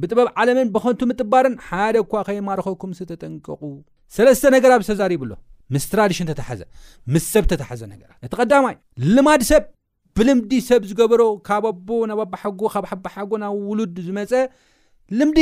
ብጥበብ 0.00 0.28
ዓለምን 0.40 0.68
ብኸንቱ 0.74 1.00
ምጥባርን 1.10 1.54
ሓደ 1.68 1.96
እኳ 2.04 2.12
ከይማርኸኩምስ 2.28 2.98
ተጠንቀቁ 3.10 3.60
ሰለስተ 4.16 4.44
ነገራ 4.54 4.72
ብዝተዛሪብሎምስትራሽንሓዘምስሰብሓዘ 4.82 7.80
ነ 7.90 7.92
እቲቀዳማይ 8.26 8.76
ልማድ 9.16 9.42
ሰብ 9.50 9.62
ብልምዲ 10.18 10.50
ሰብ 10.68 10.82
ዝገብሮ 10.90 11.22
ካብ 11.48 11.64
ኣቦ 11.72 11.88
ናብ 12.10 12.20
ኣባሓጎ 12.26 12.60
ካብ 12.74 12.84
ሓባሓጎ 12.92 13.30
ናብ 13.42 13.52
ውሉድ 13.70 13.94
ዝመፀ 14.06 14.32
ልምዲ 15.18 15.38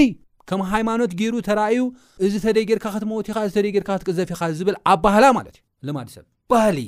ከም 0.50 0.60
ሃይማኖት 0.72 1.10
ገይሩ 1.20 1.34
ተራእዩ 1.48 1.80
እዚ 2.26 2.34
ተደይ 2.44 2.64
ጌርካ 2.70 2.84
ክትመቲ 2.96 3.26
ኻ 3.36 3.38
ተደ 3.56 3.66
ጌርካ 3.76 3.90
ክትቅዘፊ 4.02 4.28
ኢኻ 4.36 4.42
ዝብል 4.58 4.76
ኣብ 4.92 4.98
ባህላ 5.04 5.24
ማለት 5.38 5.56
እዩ 5.84 5.90
ማሰብ 5.98 6.24
ባህሊ 6.52 6.78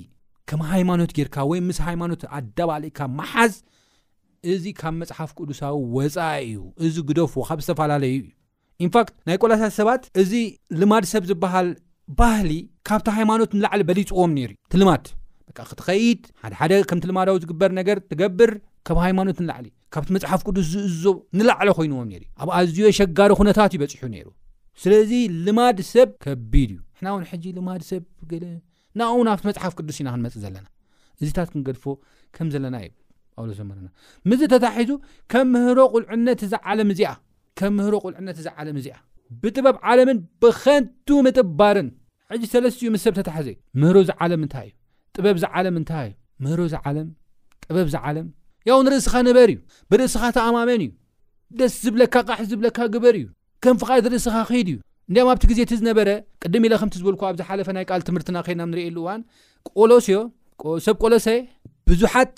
ከም 0.51 0.61
ሃይማኖት 0.73 1.11
ጌርካ 1.19 1.37
ወይ 1.51 1.59
ምስ 1.69 1.79
ሃይማኖት 1.88 2.23
ኣዳባለእካ 2.38 2.99
መሓዝ 3.19 3.53
እዚ 4.53 4.64
ካብ 4.81 4.94
መፅሓፍ 5.00 5.31
ቅዱሳዊ 5.38 5.72
ወፃኢ 5.96 6.38
እዩ 6.48 6.59
እዚ 6.87 6.96
ግደፍዎ 7.09 7.40
ካብ 7.48 7.59
ዝተፈላለዩ 7.64 8.12
እዩ 8.20 8.24
ኢንፋክት 8.85 9.14
ናይ 9.29 9.37
ቆላሳት 9.42 9.72
ሰባት 9.79 10.03
እዚ 10.22 10.33
ልማድ 10.81 11.05
ሰብ 11.12 11.22
ዝበሃል 11.31 11.68
ባህሊ 12.20 12.53
ካብቲ 12.88 13.09
ሃይማኖት 13.16 13.50
ንላዕሊ 13.59 13.83
በሊፅዎም 13.88 14.31
ነይሩ 14.38 14.50
ዩ 14.57 14.59
ትልማድ 14.72 15.05
ክትኸይድ 15.70 16.20
ሓደሓደ 16.42 16.72
ከምቲ 16.88 17.05
ልማዳዊ 17.11 17.37
ዝግበር 17.44 17.70
ነገር 17.81 17.98
ትገብር 18.11 18.50
ካብ 18.88 18.98
ሃይማኖት 19.05 19.37
ንላዕሊ 19.44 19.66
ካብቲ 19.94 20.09
መፅሓፍ 20.16 20.40
ቅዱስ 20.48 20.66
ዝእዝ 20.72 21.03
ንላዕለ 21.38 21.70
ኮይኑዎም 21.79 22.09
ነሩ 22.14 22.22
ዩ 22.24 22.33
ኣብ 22.42 22.50
ኣዝዮ 22.59 22.85
ሸጋሪ 22.98 23.31
ኩነታት 23.40 23.72
ይበፅሑ 23.76 24.03
ነይሩ 24.16 24.29
ስለዚ 24.83 25.12
ልማድ 25.46 25.79
ሰብ 25.92 26.11
ከቢድ 26.24 26.70
እዩ 26.74 26.79
ንሕና 26.94 27.09
እውን 27.14 27.24
ሕጂ 27.33 27.44
ልማድ 27.59 27.83
ሰብ 27.90 28.03
ናብ 28.98 29.09
እኡ 29.14 29.20
ናብቲ 29.29 29.42
መፅሓፍ 29.50 29.72
ቅዱስ 29.81 29.96
ኢና 30.03 30.09
ክንመፅእ 30.14 30.42
ዘለና 30.44 30.66
እዚታት 31.22 31.48
ክንገድፎ 31.53 31.85
ከም 32.37 32.48
ዘለና 32.55 32.76
እዩ 32.87 32.90
ሎናምዝ 33.48 34.40
ተታሒዙ 34.55 34.90
ከም 35.33 35.46
ምህሮ 35.55 35.79
ቁልዕት 35.94 36.42
ዓ 36.66 36.74
እዚከምምህሮ 36.96 37.94
ቁልዕነት 38.05 38.37
እዚዓለም 38.40 38.76
እዚኣ 38.81 38.96
ብጥበብ 39.42 39.76
ዓለምን 39.88 40.18
ብከንቱ 40.42 41.09
ምጥባርን 41.26 41.88
ሕዚ 42.33 42.42
ሰለስትዩ 42.53 42.88
ምስ 42.94 43.03
ሰብ 43.07 43.14
ተታሕዘእዩ 43.18 43.57
ምህሮ 43.81 43.96
ዝዓለም 44.09 44.40
እንታይ 44.44 44.68
እዩ 44.68 44.74
ጥበብ 45.16 45.37
ዝዓለም 45.42 45.74
እንታይ 45.81 46.09
እዩ 46.12 46.14
ምህሮ 46.44 46.61
ዚዓለም 46.74 47.09
ጥበብ 47.64 47.88
ዝዓለም 47.94 48.26
ያውንርእስኻ 48.70 49.14
ነበር 49.29 49.48
እዩ 49.55 49.59
ብርእስኻ 49.92 50.22
ተኣማመን 50.37 50.83
እዩ 50.87 50.90
ደስ 51.61 51.74
ዝብለካ 51.85 52.14
ቕሕ 52.29 52.40
ዝብለካ 52.50 52.79
ግበር 52.94 53.14
እዩ 53.20 53.26
ከም 53.64 53.76
ፍቓድ 53.83 54.05
ርእስኻ 54.14 54.35
ከድ 54.50 54.68
እዩ 54.72 54.79
እንዲም 55.11 55.29
ኣብቲ 55.33 55.44
ግዜ 55.50 55.61
እቲ 55.66 55.72
ዝነበረ 55.81 56.09
ቅድሚ 56.42 56.64
ኢለ 56.68 56.74
ከምቲ 56.83 56.94
ዝብልካ 57.03 57.22
ኣብ 57.31 57.37
ዝሓለፈ 57.40 57.68
ናይ 57.76 57.85
ቃል 57.90 58.00
ትምህርትና 58.09 58.37
ከድና 58.46 58.62
ንሪእየሉ 58.72 58.96
እዋን 59.05 59.22
ቆሎስዮ 59.76 60.18
ሰብ 60.87 60.96
ቆሎሰ 61.03 61.26
ብዙሓት 61.90 62.35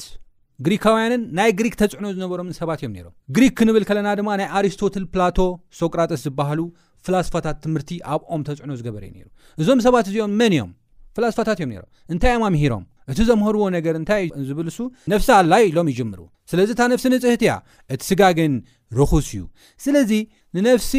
ግሪካውያንን 0.66 1.22
ናይ 1.38 1.50
ግሪክ 1.58 1.74
ተፅዕኖ 1.80 2.06
ዝነበሮም 2.16 2.48
ሰባት 2.58 2.80
እዮም 2.82 2.92
ሮም 3.06 3.14
ግሪክ 3.36 3.52
ክንብል 3.58 3.84
ከለና 3.88 4.08
ድማ 4.18 4.28
ናይ 4.40 4.48
ኣሪስቶትል 4.58 5.04
ፕላቶ 5.14 5.38
ሶቅራጠስ 5.80 6.20
ዝበሃሉ 6.26 6.60
ፍላስፋታት 7.06 7.56
ትምህርቲ 7.64 7.90
ኣብኦም 8.14 8.42
ተፅዕኖ 8.48 8.72
ዝገበረ 8.80 9.02
ዩ 9.08 9.12
ነይሩ 9.16 9.28
እዞም 9.62 9.80
ሰባት 9.86 10.06
እዚኦም 10.10 10.34
መን 10.40 10.54
እዮም 10.56 10.70
ፍላስፋታት 11.16 11.58
እዮም 11.60 11.70
ነሮም 11.74 11.88
እንታይ 12.14 12.30
እዮም 12.34 12.44
ኣምሂሮም 12.48 12.84
እቲ 13.12 13.18
ዘምህርዎ 13.30 13.62
ነገር 13.76 13.94
እንታይ 14.00 14.22
እዩ 14.36 14.44
ዝብልሱ 14.50 14.78
ነፍሲ 15.12 15.28
ኣላይ 15.40 15.64
ኢሎም 15.70 15.88
ይጀምር 15.92 16.20
ስለዚ 16.52 16.68
እታ 16.76 16.82
ነፍሲ 16.92 17.04
ንፅህቲ 17.14 17.42
እያ 17.48 17.54
እቲ 17.94 18.00
ስጋግን 18.10 18.54
ርኩስ 19.00 19.28
እዩ 19.34 19.42
ስለዚ 19.86 20.12
ንነፍሲ 20.58 20.92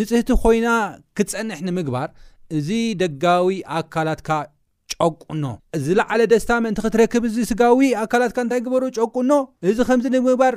ንፅህቲ 0.00 0.30
ኮይና 0.44 0.68
ክትፀንሕ 1.18 1.60
ንምግባር 1.68 2.08
እዚ 2.58 2.70
ደጋዊ 3.02 3.58
ኣካላትካ 3.80 4.30
ጨኖ 5.24 5.44
እዚ 5.76 5.86
ለዓለ 5.98 6.20
ደስታ 6.32 6.50
ምእንቲ 6.64 6.80
ክትረክብ 6.84 7.24
እዚ 7.28 7.36
ስጋዊ 7.50 7.80
ኣካላትካ 8.02 8.38
እንታይ 8.44 8.60
ግበሩ 8.66 8.82
ጨቅኖ 8.98 9.30
እዚ 9.70 9.78
ከምዚ 9.88 10.06
ንምባር 10.14 10.54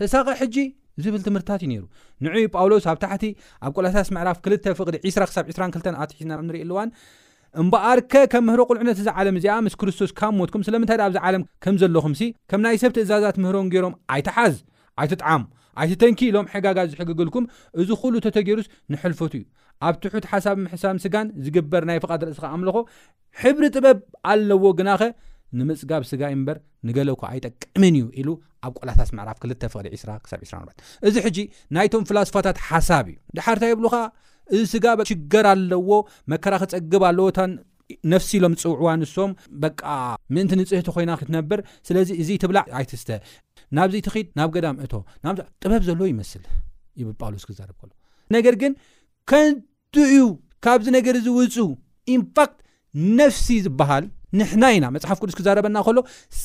ተሳቐ 0.00 0.28
ሕጂ 0.40 0.56
ዝብል 1.02 1.22
ትምህርትታት 1.26 1.62
እዩ 1.66 1.68
ነይሩ 1.72 1.82
ንዕይ 2.24 2.44
ጳውሎስ 2.54 2.84
ኣብ 2.92 2.98
ታሕቲ 3.04 3.24
ኣብ 3.66 3.70
ቆላሳስ 3.76 4.08
ምዕራፍ 4.16 4.38
ክ 4.44 4.74
ፍቅዲ 4.80 4.96
20 5.10 5.28
ሳ 5.34 5.36
22 5.52 6.00
ኣትሒትና 6.04 6.32
ንርኢ 6.48 6.60
ኣለዋን 6.66 6.90
እምበኣርከ 7.62 8.14
ከም 8.30 8.44
ምህሮ 8.48 8.60
ቁልዕነት 8.70 8.98
እዚ 9.02 9.08
ዓለም 9.20 9.34
እዚኣ 9.40 9.56
ምስ 9.64 9.74
ክርስቶስ 9.80 10.12
ካብ 10.18 10.32
ሞትኩም 10.40 10.62
ስለምንታይ 10.68 10.96
ድ 11.00 11.04
ኣብዚ 11.06 11.18
ዓለም 11.26 11.42
ከም 11.64 11.74
ዘለኹምሲ 11.82 12.22
ከም 12.50 12.62
ናይ 12.64 12.78
ሰብ 12.82 12.92
ትእዛዛት 12.96 13.36
ምህሮም 13.42 13.68
ገይሮም 13.74 13.94
ኣይትሓዝ 14.14 14.54
ኣይትጥዓሙ 15.02 15.42
ኣይትተንኪሎም 15.82 16.48
ሕጋጋ 16.54 16.78
ዝሕግግልኩም 16.90 17.44
እዚ 17.82 17.88
ኩሉ 18.00 18.14
ተተገሩስ 18.24 18.66
ንሐልፈት 18.94 19.32
እዩ 19.38 19.44
ኣብ 19.88 19.94
ትሑት 20.02 20.24
ሓሳብ 20.32 20.56
ምሕሳም 20.64 20.98
ስጋን 21.04 21.26
ዝግበር 21.44 21.82
ናይ 21.88 21.98
ፍቓድ 22.04 22.20
ርእስካ 22.28 22.44
ኣምልኮ 22.56 22.78
ሕብሪ 23.42 23.64
ጥበብ 23.76 23.98
ኣለዎ 24.32 24.64
ግናኸ 24.78 25.02
ንምፅጋብ 25.58 26.02
ስጋይ 26.10 26.32
እምበር 26.36 26.56
ንገለኩ 26.88 27.20
ኣይጠቅምን 27.30 27.94
እዩ 27.98 28.06
ኢሉ 28.20 28.28
ኣብ 28.66 28.72
ቆላሳስ 28.80 29.10
መዕራፍ 29.16 29.36
2 29.46 29.66
2024 29.66 30.88
እዚ 31.08 31.16
ሕጂ 31.26 31.38
ናይቶም 31.76 32.04
ፍላስፋታት 32.08 32.58
ሓሳብ 32.70 33.06
እዩ 33.12 33.16
ድሓርታ 33.36 33.64
የብሉኻ 33.72 33.96
እዚ 34.54 34.62
ስጋ 34.72 34.86
ሽገር 35.10 35.46
ኣለዎ 35.52 35.90
መከራ 36.32 36.54
ክፀግብ 36.62 37.02
ኣለዎታን 37.10 37.52
ነፍሲ 38.12 38.30
ኢሎም 38.38 38.54
ፅውዕዋ 38.62 38.90
ንሶም 39.00 39.30
በ 39.62 39.70
ምእንቲ 40.34 40.52
ንጽህቲ 40.60 40.88
ኮይና 40.96 41.12
ክትነብር 41.20 41.60
ስለዚ 41.88 42.10
እዚ 42.22 42.28
ትብላዕ 42.42 42.64
ኣይትስተ 42.78 43.10
ናብዘይ 43.76 44.02
ትኺድ 44.06 44.26
ናብ 44.38 44.50
ገዳምእቶ 44.54 44.92
ናብዕ 45.26 45.40
ጥበብ 45.62 45.82
ዘለዎ 45.88 46.06
ይመስል 46.12 46.42
ብል 47.06 47.14
ጳውሎስ 47.22 47.44
ክዛርብ 47.50 47.76
ከሎ 47.80 47.90
ነገር 48.36 48.54
ግን 48.62 48.72
ከንቲዩ 49.30 50.18
ካብዚ 50.64 50.86
ነገር 50.96 51.14
ዝውፁ 51.26 51.56
ኢምፓክት 52.16 52.58
ነፍሲ 53.18 53.46
ዝበሃል 53.64 54.04
ንሕና 54.38 54.62
ኢና 54.76 54.86
መፅሓፍ 54.96 55.18
ቅዱስ 55.22 55.36
ክዛረበና 55.38 55.78
ከሎ 55.86 55.98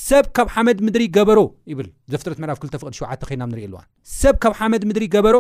ሰብ 0.08 0.26
ካብ 0.38 0.48
ሓመድ 0.56 0.80
ምድሪ 0.88 1.04
ገበሮ 1.18 1.40
ይብል 1.72 1.88
ዘፍጥረት 2.14 2.40
ምዕራፍ 2.44 2.60
2ልተ 2.64 2.76
ፍቅድ 2.84 2.96
ሸውዓተ 3.00 3.22
ኸይናም 3.30 3.52
ንርኢ 3.54 3.66
ኣለዋ 3.70 3.82
ሰብ 4.22 4.36
ካብ 4.46 4.54
ሓመድ 4.62 4.84
ምድሪ 4.90 5.06
ገበሮ 5.18 5.36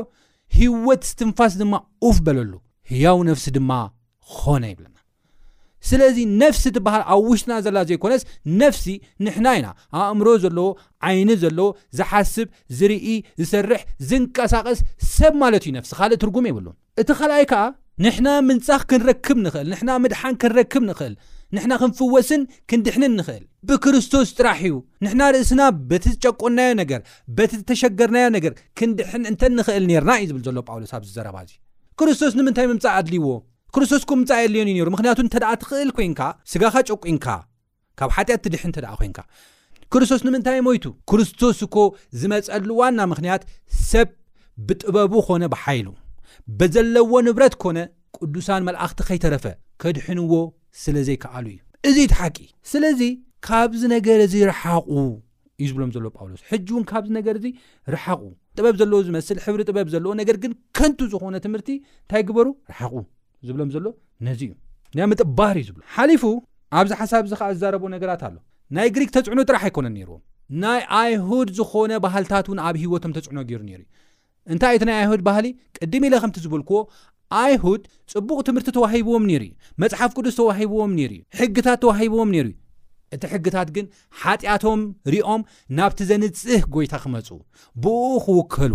ህወት 0.60 1.04
ዝትንፋስ 1.12 1.56
ድማ 1.62 1.74
ኡፍ 2.10 2.18
በለሉ 2.28 2.52
ህያው 2.94 3.20
ነፍሲ 3.32 3.46
ድማ 3.58 3.72
ኾነ 4.38 4.64
ይብለና 4.74 4.96
ስለዚ 5.90 6.18
ነፍሲ 6.42 6.64
ትበሃል 6.76 7.04
ኣብ 7.14 7.24
ውሽጥና 7.32 7.54
ዘላና 7.66 7.84
ዘይኮነስ 7.90 8.24
ነፍሲ 8.62 8.86
ንሕና 9.26 9.48
ኢና 9.58 9.68
ኣእምሮ 10.06 10.28
ዘለዎ 10.44 10.68
ዓይኒ 11.10 11.30
ዘለዎ 11.44 11.68
ዝሓስብ 11.98 12.48
ዝርኢ 12.80 13.08
ዝሰርሕ 13.42 13.84
ዝንቀሳቐስ 14.10 14.80
ሰብ 15.16 15.34
ማለት 15.44 15.64
እዩ 15.68 15.72
ነፍሲ 15.78 15.92
ካልእ 16.00 16.20
ትርጉም 16.24 16.48
የብሉን 16.50 16.76
እቲ 17.02 17.10
ካልኣይ 17.20 17.46
ከዓ 17.52 17.62
ንሕና 18.06 18.28
ምንጻኽ 18.50 18.82
ክንረክብ 18.90 19.38
ንኽእል 19.46 19.68
ንሕና 19.74 19.92
ምድሓን 20.04 20.36
ክንረክብ 20.42 20.84
ንኽእል 20.90 21.16
ንሕና 21.56 21.74
ክንፍወስን 21.82 22.42
ክንድሕን 22.70 23.04
ንኽእል 23.20 23.44
ብክርስቶስ 23.68 24.30
ጥራሕ 24.38 24.60
እዩ 24.68 24.76
ንሕና 25.04 25.22
ርእስና 25.36 25.62
በቲ 25.90 26.06
ዝጨቆናዮ 26.16 26.72
ነገር 26.82 27.02
በቲ 27.38 27.54
ተሸገርናዮ 27.70 28.26
ነገር 28.38 28.54
ክንድሕን 28.80 29.24
እንተ 29.32 29.42
ንኽእል 29.60 29.86
ነርና 29.92 30.12
እዩ 30.24 30.28
ዝብል 30.32 30.44
ዘሎ 30.48 30.62
ጳውሎስ 30.70 30.92
ኣብ 30.98 31.04
ዝዘረባ 31.10 31.38
እዚ 31.48 31.54
ክርስቶስ 32.02 32.36
ንምንታይ 32.40 32.68
ምምፃእ 32.72 32.96
ኣድልይዎ 33.00 33.28
ክርስቶስ 33.76 34.04
ኩምፃ 34.10 34.30
ኣልዮን 34.44 34.70
እዩ 34.72 34.76
ነሩ 34.82 34.90
ምክንያቱ 34.96 35.20
እንተደኣ 35.24 35.50
ትኽእል 35.62 35.90
ኮይንካ 35.98 36.22
ስጋካ 36.52 36.76
ጨቂንካ 36.92 37.26
ካብ 38.00 38.12
ሓጢኣት 38.16 38.42
ትድሕ 38.46 38.62
እተ 38.70 38.78
ደ 38.86 38.86
ኮንካ 39.02 39.20
ክርስቶስ 39.94 40.22
ንምንታይ 40.28 40.60
ሞይቱ 40.68 40.86
ክርስቶስ 41.10 41.60
እኮ 41.68 41.76
ዝመፀሉ 42.22 42.70
ዋና 42.80 43.00
ምክንያት 43.12 43.44
ሰብ 43.90 44.10
ብጥበቡ 44.70 45.12
ኮነ 45.28 45.44
ብሓይሉ 45.54 45.88
ብዘለዎ 46.60 47.12
ንብረት 47.28 47.56
ኮነ 47.64 47.78
ቅዱሳን 48.18 48.66
መልእኽቲ 48.70 49.00
ከይተረፈ 49.10 49.46
ከድሕንዎ 49.84 50.34
ስለ 50.84 50.96
ዘይከኣሉ 51.10 51.46
እዩ 51.56 51.60
እዚ 51.92 52.00
ትሓቂ 52.14 52.38
ስለዚ 52.72 53.02
ካብዚ 53.50 53.82
ነገር 53.96 54.20
እዚ 54.26 54.34
ረሓቑ 54.52 54.88
እዩ 55.62 55.70
ዝብሎም 55.70 55.92
ዘሎ 55.98 56.06
ጳውሎስ 56.18 56.42
ሕጂ 56.50 56.68
እውን 56.74 56.84
ካብዚ 56.94 57.10
ነገር 57.20 57.36
እዚ 57.42 57.46
ርሓቑ 57.96 58.22
ጥበብ 58.58 58.76
ዘለዎ 58.82 59.00
ዝመስል 59.10 59.38
ሕብሪ 59.46 59.62
ጥበብ 59.70 59.88
ዘለዎ 59.96 60.12
ነገር 60.24 60.38
ግን 60.46 60.52
ከንቱ 60.80 61.00
ዝኾነ 61.14 61.36
ትምህርቲ 61.48 61.70
እንታይ 61.80 62.24
ግበሩ 62.30 62.48
ርሓቑ 62.74 62.94
ዝብሎም 63.48 63.70
ዘሎ 63.76 63.86
ነዚ 64.28 64.42
እዩ 64.50 64.54
ናኣ 64.98 65.06
ምጥባር 65.12 65.56
እዩ 65.60 65.64
ዝብሎም 65.70 65.86
ሓሊፉ 65.96 66.24
ኣብዚ 66.80 66.92
ሓሳብ 67.00 67.24
እዚ 67.28 67.34
ከዓ 67.40 67.50
ዝዛረብዎ 67.58 67.88
ነገራት 67.96 68.22
ኣሎ 68.30 68.36
ናይ 68.78 68.88
ግሪክ 68.96 69.10
ተፅዕኖ 69.16 69.40
ጥራሕ 69.50 69.64
ኣይኮነን 69.68 69.94
ነይርዎም 69.98 70.22
ናይ 70.64 70.82
ኣይሁድ 71.02 71.50
ዝኾነ 71.60 71.92
ባህልታት 72.06 72.46
እውን 72.50 72.60
ኣብ 72.68 72.76
ሂወቶም 72.84 73.12
ተፅዕኖ 73.18 73.40
ገይሩ 73.50 73.62
ነይሩ 73.70 73.82
እዩ 73.82 73.88
እንታይ 74.54 74.76
እቲ 74.78 74.84
ናይ 74.90 74.98
ኣይሁድ 75.04 75.22
ባህሊ 75.28 75.48
ቅዲም 75.78 76.04
ኢለ 76.08 76.16
ከምቲ 76.24 76.38
ዝብልክዎ 76.46 76.78
ኣይሁድ 77.44 77.82
ፅቡቅ 78.14 78.40
ትምህርቲ 78.48 78.70
ተዋሂብዎም 78.78 79.24
ነይሩ 79.32 79.42
እዩ 79.50 79.54
መፅሓፍ 79.84 80.12
ቅዱስ 80.18 80.36
ተዋሂብዎም 80.40 80.94
ሩ 81.00 81.12
እዩ 81.18 81.22
ሕጊታት 81.40 81.80
ተዋሂብዎም 81.84 82.30
ነይሩ 82.36 82.48
እዩ 82.56 82.58
እቲ 83.16 83.24
ሕግታት 83.34 83.68
ግን 83.76 83.86
ሓጢኣቶም 84.22 84.80
ርኦም 85.14 85.42
ናብቲ 85.78 86.00
ዘንፅህ 86.10 86.64
ጎይታ 86.74 86.94
ክመፁ 87.04 87.30
ብኡ 87.84 88.10
ክውከሉ 88.26 88.74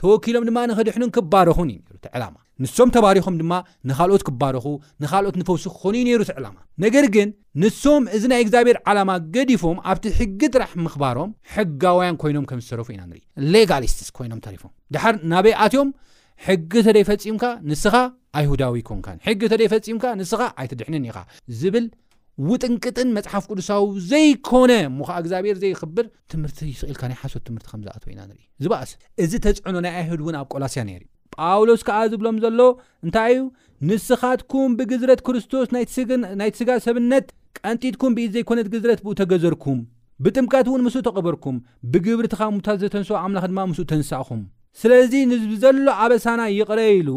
ተወኪሎም 0.00 0.46
ድማ 0.48 0.58
ንኸድሕኑን 0.70 1.10
ክባር 1.16 1.48
ኹን 1.56 1.68
እዩ 1.74 1.78
እቲ 1.98 2.04
ዕላማ 2.16 2.36
ንሶም 2.62 2.88
ተባሪኹም 2.94 3.34
ድማ 3.40 3.52
ንኻልኦት 3.88 4.22
ክባረኹ 4.28 4.66
ንኻልኦት 5.02 5.36
ንፈውሱ 5.40 5.64
ክኮኑዩ 5.74 6.02
ነይሩ 6.08 6.18
ቲ 6.28 6.32
ዕላማ 6.38 6.56
ነገር 6.84 7.04
ግን 7.14 7.28
ንሶም 7.62 8.02
እዚ 8.16 8.24
ናይ 8.32 8.40
እግዚኣብሔር 8.44 8.76
ዓላማ 8.90 9.10
ገዲፎም 9.34 9.78
ኣብቲ 9.92 10.04
ሕጊ 10.18 10.40
ጥራሕ 10.54 10.72
ምኽባሮም 10.84 11.30
ሕጋውያን 11.54 12.16
ኮይኖም 12.22 12.44
ከም 12.50 12.60
ዝሰረፉ 12.64 12.88
ኢና 12.96 13.02
ንኢ 13.12 13.20
ሌጋሊስትስ 13.54 14.10
ኮይኖም 14.18 14.40
ተሪፎም 14.46 14.72
ድሓር 14.96 15.16
ናበይ 15.32 15.54
ኣትዮም 15.66 15.90
ሕጊ 16.46 16.72
ተደይፈፂምካ 16.86 17.44
ንስኻ 17.70 17.94
ኣይሁዳዊ 18.38 18.78
ኮንካን 18.88 19.18
ሕጊ 19.26 19.40
ተደይፈፂምካ 19.52 20.04
ንስኻ 20.20 20.40
ኣይትድዕንን 20.60 21.04
ኢኻ 21.10 21.18
ዝብል 21.60 21.86
ውጥንቅጥን 22.50 23.08
መፅሓፍ 23.16 23.44
ቅዱሳዊ 23.50 23.82
ዘይኮነ 24.10 24.72
ሞከ 24.98 25.08
እግዚኣብሔር 25.22 25.56
ዘይኽብር 25.64 26.06
ትምህርቲ 26.32 26.60
ይስኢልካ 26.72 27.02
ናይ 27.10 27.18
ሓሶት 27.22 27.42
ትምህርቲ 27.48 27.66
ከምዝኣትው 27.72 28.10
ኢና 28.12 28.20
ንኢ 28.30 28.40
ዝበአስ 28.64 28.92
እዚ 29.24 29.32
ተፅዕኖ 29.46 29.76
ናይ 29.86 29.94
ኣይሁድ 30.02 30.22
እውን 30.24 30.38
ኣብ 30.40 30.48
ቆላስያ 30.54 30.82
ነይሩ 30.88 31.02
ዩ 31.08 31.21
ጳውሎስ 31.40 31.82
ከዓ 31.88 32.00
ዝብሎም 32.12 32.36
ዘሎ 32.44 32.60
እንታይ 33.06 33.32
እዩ 33.34 33.42
ንስኻትኩም 33.88 34.70
ብግዝረት 34.78 35.20
ክርስቶስ 35.26 35.68
ናይቲ 36.40 36.54
ስጋ 36.60 36.70
ሰብነት 36.86 37.26
ቀንጢጥኩም 37.60 38.14
ብኢት 38.16 38.32
ዘይኮነት 38.36 38.68
ግዝረት 38.74 39.00
ብኡ 39.06 39.12
ተገዘርኩም 39.20 39.80
ብጥምቃት 40.24 40.66
እውን 40.70 40.82
ምስኡ 40.86 41.00
ተቕበርኩም 41.08 41.56
ብግብሪ 41.92 42.26
ትኻ 42.32 42.42
ሙታት 42.56 42.78
ዘተንስኦ 42.82 43.16
ኣምላኽ 43.22 43.44
ድማ 43.50 43.60
ምስኡ 43.70 43.84
ተንሳእኹም 43.92 44.42
ስለዚ 44.82 45.12
ንዘሎ 45.30 45.86
ኣበሳና 46.04 46.40
ይቕረኢሉ 46.58 47.08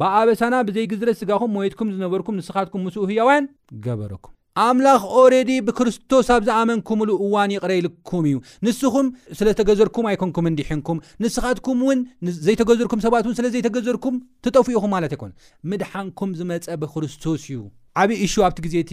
ብኣበሳና 0.00 0.54
ብዘይግዝረት 0.68 1.18
ስጋኹም 1.22 1.54
ሞየትኩም 1.56 1.92
ዝነበርኩም 1.96 2.38
ንስኻትኩም 2.40 2.84
ምስ 2.88 2.96
ህያውያን 3.10 3.44
ገበረኩም 3.86 4.34
ኣምላኽ 4.60 5.02
ኦረዲ 5.18 5.50
ብክርስቶስ 5.66 6.26
ኣብ 6.34 6.42
ዝኣመንኩምምሉ 6.46 7.10
እዋን 7.24 7.52
ይቕረይልኩም 7.54 8.24
እዩ 8.28 8.36
ንስኹም 8.66 9.06
ስለ 9.38 9.46
ተገዘርኩም 9.58 10.06
ኣይኮንኩም 10.10 10.46
ን 10.50 10.54
ዲሕንኩም 10.58 10.98
ንስኻትኩም 11.24 11.78
ውን 11.88 12.00
ዘይተገዘርኩም 12.46 13.00
ሰባት 13.06 13.24
ውን 13.28 13.36
ስለዘይተገዘርኩም 13.38 14.16
ትጠፍኢኹም 14.46 14.92
ማለት 14.96 15.14
ኣይኮኑ 15.16 15.30
ምድሓንኩም 15.72 16.32
ዝመፀ 16.40 16.66
ብክርስቶስ 16.82 17.44
እዩ 17.50 17.58
ዓብዪ 18.02 18.18
እሹ 18.26 18.34
ኣብቲ 18.50 18.66
ዜቲ 18.76 18.92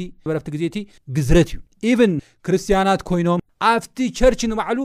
ግዜ 0.56 0.64
ቲ 0.78 0.86
ግዝረት 1.18 1.52
እዩ 1.56 1.60
ኢቨን 1.92 2.14
ክርስትያናት 2.46 3.04
ኮይኖም 3.12 3.44
ኣብቲ 3.74 3.98
ቸርች 4.20 4.42
ንባዕሉ 4.54 4.80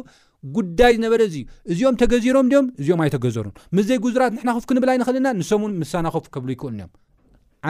ጉዳይ 0.58 0.92
ዝነበረ 0.98 1.20
እዚዩ 1.30 1.44
እዚኦም 1.72 1.94
ተገዚሮም 2.02 2.48
ድኦም 2.52 2.66
እዚኦም 2.80 3.02
ኣይተገዝሩን 3.04 3.54
ምዘይ 3.76 3.98
ጉዝራት 4.06 4.32
ንሕና 4.36 4.50
ኩፍክ 4.58 4.72
ንብል 4.76 4.90
ኣይንክእልና 4.94 5.28
ንሶም 5.40 5.62
እውን 5.66 5.74
ምሳናኹፍ 5.84 6.24
ክብሉ 6.34 6.48
ይክእሉ 6.56 6.74
ዮም 6.82 6.92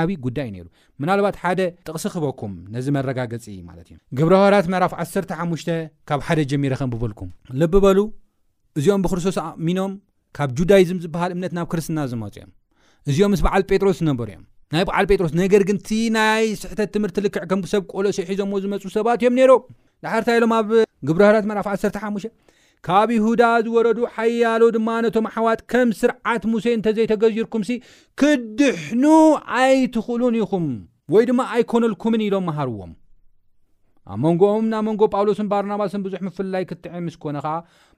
ዓብ 0.00 0.10
ጉዳይ 0.26 0.48
ነይሩ 0.54 0.66
ምናልባት 1.02 1.36
ሓደ 1.42 1.60
ጥቕሲ 1.86 2.04
ክህበኩም 2.12 2.52
ነዚ 2.74 2.86
መረጋገፂ 2.96 3.44
ማለት 3.68 3.86
እዩ 3.90 3.96
ግብረሃራት 4.18 4.66
መዕራፍ 4.72 4.92
1 5.04 5.32
ሓሙሽ 5.38 5.64
ካብ 6.08 6.20
ሓደ 6.26 6.38
ጀሚረ 6.50 6.74
ከምብበልኩም 6.80 7.30
ልብበሉ 7.62 7.98
እዚኦም 8.78 9.02
ብክርስቶስ 9.06 9.38
ኣእሚኖም 9.44 9.92
ካብ 10.38 10.50
ጁዳይዝም 10.60 10.98
ዝበሃል 11.04 11.32
እምነት 11.36 11.52
ናብ 11.58 11.66
ክርስትና 11.74 11.98
ዝመፁ 12.12 12.32
እዮም 12.36 12.50
እዚኦም 13.12 13.32
ምስ 13.34 13.40
በዓል 13.46 13.62
ጴጥሮስ 13.70 13.96
ዝነበሩ 14.02 14.28
እዮም 14.34 14.44
ናይ 14.74 14.84
በዓል 14.88 15.04
ጴጥሮስ 15.10 15.32
ነገር 15.42 15.62
ግን 15.68 15.76
እቲ 15.82 15.90
ናይ 16.16 16.44
ስሕተት 16.62 16.90
ትምህርቲ 16.94 17.18
ልክዕ 17.26 17.42
ከም 17.50 17.60
ሰብ 17.72 17.82
ቆሎኦ 17.92 18.12
ሰሒዞዎ 18.18 18.60
ዝመፁ 18.64 18.84
ሰባት 18.96 19.20
እዮም 19.22 19.34
ነይሮም 19.40 19.62
ድሕርታ 20.06 20.28
ኢሎም 20.38 20.54
ኣብ 20.58 20.70
ግብረሃራት 21.08 21.46
መዕራፍ 21.50 21.68
1ተ 21.74 21.96
ሓሙሽተ 22.04 22.32
ካብ 22.86 23.10
ይሁዳ 23.14 23.42
ዝወረዱ 23.66 24.00
ሓያሎ 24.14 24.62
ድማ 24.74 24.88
ነቶም 25.04 25.26
ኣሓዋጥ 25.28 25.60
ከም 25.72 25.88
ስርዓት 26.00 26.42
ሙሴ 26.52 26.64
እንተዘይተገዚርኩምሲ 26.78 27.70
ክድሕኑ 28.20 29.04
ኣይትኽእሉን 29.58 30.34
ኢኹም 30.40 30.66
ወይ 31.14 31.24
ድማ 31.30 31.40
ኣይኮነልኩምን 31.54 32.22
ኢሎም 32.26 32.44
መሃርዎም 32.48 32.92
ኣብ 34.12 34.18
መንጎኦም 34.24 34.66
ናብ 34.72 34.82
መንጎ 34.88 35.02
ጳውሎስን 35.14 35.48
ባርናባስን 35.52 36.02
ብዙሕ 36.06 36.20
ምፍላይ 36.28 36.64
ክትዕን 36.70 37.02
ምስ 37.06 37.16
ኮነ 37.22 37.36
ኸዓ 37.46 37.54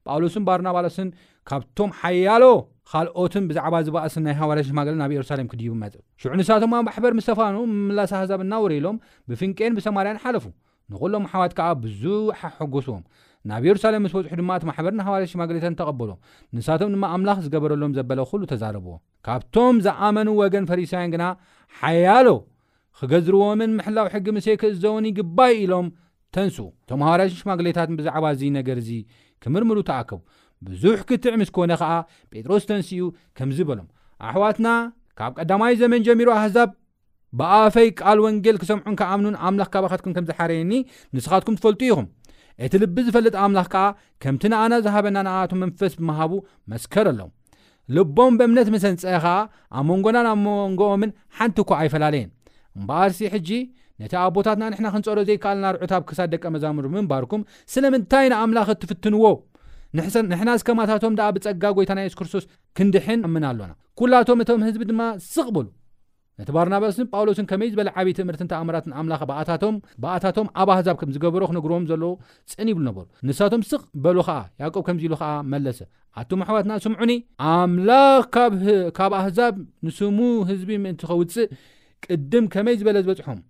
ጳውሎስን 0.08 0.44
ባርናባስን 0.48 1.08
ካብቶም 1.50 1.90
ሓያሎ 2.00 2.44
ካልኦትን 2.90 3.44
ብዛዕባ 3.50 3.74
ዝበኣስ 3.86 4.14
ናይ 4.26 4.34
ሃዋርያ 4.40 4.64
ሽማገል 4.68 4.96
ናብ 5.00 5.12
የሩሳሌም 5.16 5.48
ክዲይቡ 5.54 5.72
መፅእ 5.82 6.04
ሽዑ 6.22 6.32
ንሳቶምኣብ 6.40 6.84
ማሕበር 6.90 7.14
ምስ 7.18 7.28
ተፋኑ 7.30 7.56
ምላስ 7.88 8.12
ኣሃዛብና 8.18 8.52
ወረኢሎም 8.66 8.98
ብፍንቄን 9.30 9.74
ብሰማርያን 9.78 10.20
ሓለፉ 10.24 10.46
ንኹሎም 10.92 11.24
ኣሕዋት 11.28 11.52
ከዓ 11.58 11.68
ብዙሕ 11.84 12.26
ኣሐጐስዎም 12.50 13.04
ናብ 13.50 13.64
የሩሳሌም 13.66 14.02
ምስ 14.04 14.12
በፅሑ 14.16 14.36
ድማ 14.40 14.52
እቲ 14.58 14.64
ማሕበርን 14.68 15.00
ሃዋርያት 15.06 15.30
ሽማግሌታትን 15.32 15.76
ተቐበሎ 15.80 16.10
ንሳቶም 16.56 16.88
ድማ 16.94 17.04
ኣምላኽ 17.16 17.38
ዝገበረሎም 17.44 17.92
ዘበለ 17.98 18.20
ኩሉ 18.30 18.40
ተዛረብዎ 18.52 18.94
ካብቶም 19.26 19.76
ዝኣመኑ 19.84 20.28
ወገን 20.42 20.64
ፈሪሳውያን 20.70 21.12
ግና 21.14 21.24
ሓያሎ 21.80 22.28
ክገዝርዎምን 23.00 23.70
ምሕላው 23.78 24.06
ሕጊ 24.14 24.26
ምሰይ 24.36 24.56
ክእዘውኒ 24.62 25.06
ግባይ 25.18 25.54
ኢሎም 25.64 25.88
ተንስ 26.36 26.56
እቶም 26.66 27.00
ሃዋርያትን 27.08 27.38
ሽማግሌታትን 27.42 27.96
ብዛዕባ 28.00 28.24
እዚ 28.36 28.42
ነገር 28.58 28.78
እዚ 28.82 28.90
ክምርምሩ 29.44 29.78
ተኣከቡ 29.90 30.20
ብዙሕ 30.66 30.98
ክትዕ 31.10 31.32
ምስ 31.40 31.50
ኮነ 31.56 31.72
ኸዓ 31.82 31.94
ጴጥሮስ 32.32 32.64
ተንስ 32.70 32.88
እዩ 32.96 33.04
ከምዝ 33.38 33.58
በሎም 33.70 33.88
ኣሕዋትና 34.28 34.68
ካብ 35.18 35.32
ቀዳማይ 35.40 35.74
ዘመን 35.82 36.00
ጀሚሩ 36.06 36.28
ኣህዛብ 36.40 36.70
ብኣፈይ 37.38 37.88
ቃል 38.00 38.18
ወንጌል 38.26 38.56
ክሰምዑን 38.60 38.94
ክኣምኑን 39.00 39.34
ኣምላኽ 39.48 39.68
ካባኻትኩም 39.74 40.12
ከምዝሓረየኒ 40.16 40.72
ንስኻትኩም 41.16 41.56
ትፈልጡ 41.58 41.80
ኢኹም 41.88 42.06
እቲ 42.64 42.74
ልቢ 42.82 42.96
ዝፈልጥ 43.06 43.34
ኣምላኽ 43.44 43.66
ከዓ 43.72 43.82
ከምቲ 44.22 44.42
ንኣና 44.52 44.74
ዝሃበና 44.84 45.16
ንኣናቶም 45.26 45.58
መንፈስ 45.64 45.92
ብምሃቡ 45.98 46.32
መስከር 46.72 47.06
ኣሎም 47.12 47.30
ልቦም 47.96 48.34
ብእምነት 48.38 48.68
ምሰንፀ 48.74 49.02
ከዓ 49.24 49.32
ኣብ 49.78 49.84
መንጎናን 49.90 50.28
ኣብ 50.30 50.38
መንጎኦምን 50.46 51.10
ሓንቲ 51.38 51.58
ኳ 51.68 51.76
ኣይፈላለየን 51.82 52.30
እምበኣርሲ 52.78 53.20
ሕጂ 53.34 53.50
ነቲ 54.02 54.12
ኣ 54.22 54.24
ቦታትና 54.36 54.64
ንሕና 54.72 54.86
ክንፀሮ 54.94 55.18
ዘይከኣልና 55.28 55.66
ርዑትብ 55.76 56.02
ክሳድ 56.08 56.30
ደቀ 56.34 56.44
መዛሙሩ 56.54 56.84
ምንባርኩም 56.96 57.42
ስለምንታይ 57.74 58.26
ንኣምላኽ 58.34 58.68
እትፍትንዎ 58.76 59.26
ንሕና 60.32 60.50
ስከማታቶም 60.62 61.14
ደኣ 61.18 61.28
ብፀጋ 61.34 61.62
ጎይታ 61.76 61.92
ናይ 61.98 62.06
የሱ 62.08 62.16
ክርስቶስ 62.20 62.44
ክንድሕን 62.78 63.20
ኣምን 63.28 63.44
ኣሎና 63.50 63.72
ኩላቶም 64.00 64.42
እቶም 64.44 64.64
ህዝቢ 64.68 64.82
ድማ 64.90 65.02
ዝቕብሉ 65.32 65.66
ነቲ 66.40 66.48
ባርናባስን 66.56 67.06
ጳውሎስን 67.12 67.46
ከመይ 67.50 67.68
ዝበለ 67.74 67.88
ዓበይቲ 67.98 68.18
እምህርትን 68.24 68.48
ተኣምራትን 68.50 68.92
ኣምላኽ 69.00 69.20
ታም 69.60 69.76
በኣታቶም 70.02 70.48
ኣብ 70.62 70.70
ኣህዛብ 70.74 70.96
ከም 71.00 71.12
ዝገብሮ 71.14 71.42
ክነግርዎም 71.50 71.84
ዘለዎ 71.90 72.10
ፅን 72.52 72.68
ይብሉ 72.72 72.82
ነበሩ 72.88 73.04
ንሳቶም 73.28 73.62
ስኽ 73.70 73.82
በሉ 74.04 74.16
ከዓ 74.28 74.36
ያዕቆብ 74.62 74.82
ከምዚ 74.88 75.04
ኢሉ 75.08 75.14
ከዓ 75.22 75.30
መለሰ 75.52 75.78
ኣቱ 76.22 76.30
ኣኣሕዋትና 76.40 76.74
ስምዑኒ 76.86 77.12
ኣምላኽ 77.52 78.28
ካብ 78.98 79.14
ኣህዛብ 79.20 79.54
ንስሙ 79.88 80.18
ህዝቢ 80.50 80.70
ምእንቲ 80.84 81.02
ኸውፅእ 81.10 81.48
ቅድም 82.06 82.44
ከመይ 82.54 82.76
ዝበለ 82.82 82.98
ዝበፅሖም 83.06 83.40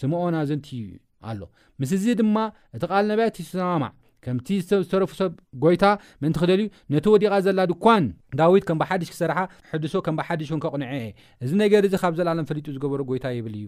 ስምዖናዘንቲዩ 0.00 0.84
ኣሎ 1.30 1.40
ምስ 1.80 1.90
እዚ 1.98 2.06
ድማ 2.22 2.36
እቲ 2.76 2.82
ቓል 2.92 3.04
ነብያት 3.12 3.36
ይሰማማዕ 3.42 3.92
ከምቲ 4.24 4.48
ዝተረፉ 4.82 5.10
ሰብ 5.18 5.32
ጎይታ 5.62 5.84
ምእንቲ 6.22 6.36
ክደልዩ 6.42 6.66
ነቲ 6.94 7.04
ወዲቓ 7.14 7.34
ዘላ 7.46 7.60
ድኳን 7.70 8.04
ዳዊት 8.40 8.64
ከም 8.68 8.78
በሓድሽ 8.80 9.08
ክሰርሓ 9.14 9.38
ሕዱሶ 9.72 9.94
ከም 10.06 10.14
በሓድሽ 10.18 10.48
እውን 10.52 10.60
ከቕንዐ 10.64 10.88
እየ 11.02 11.08
እዚ 11.44 11.50
ነገር 11.62 11.82
እዚ 11.88 11.94
ካብ 12.02 12.14
ዘለለም 12.18 12.46
ፍሊጡ 12.50 12.66
ዝገበሩ 12.76 13.00
ጎይታ 13.10 13.26
ይብል 13.36 13.54
እዩ 13.60 13.66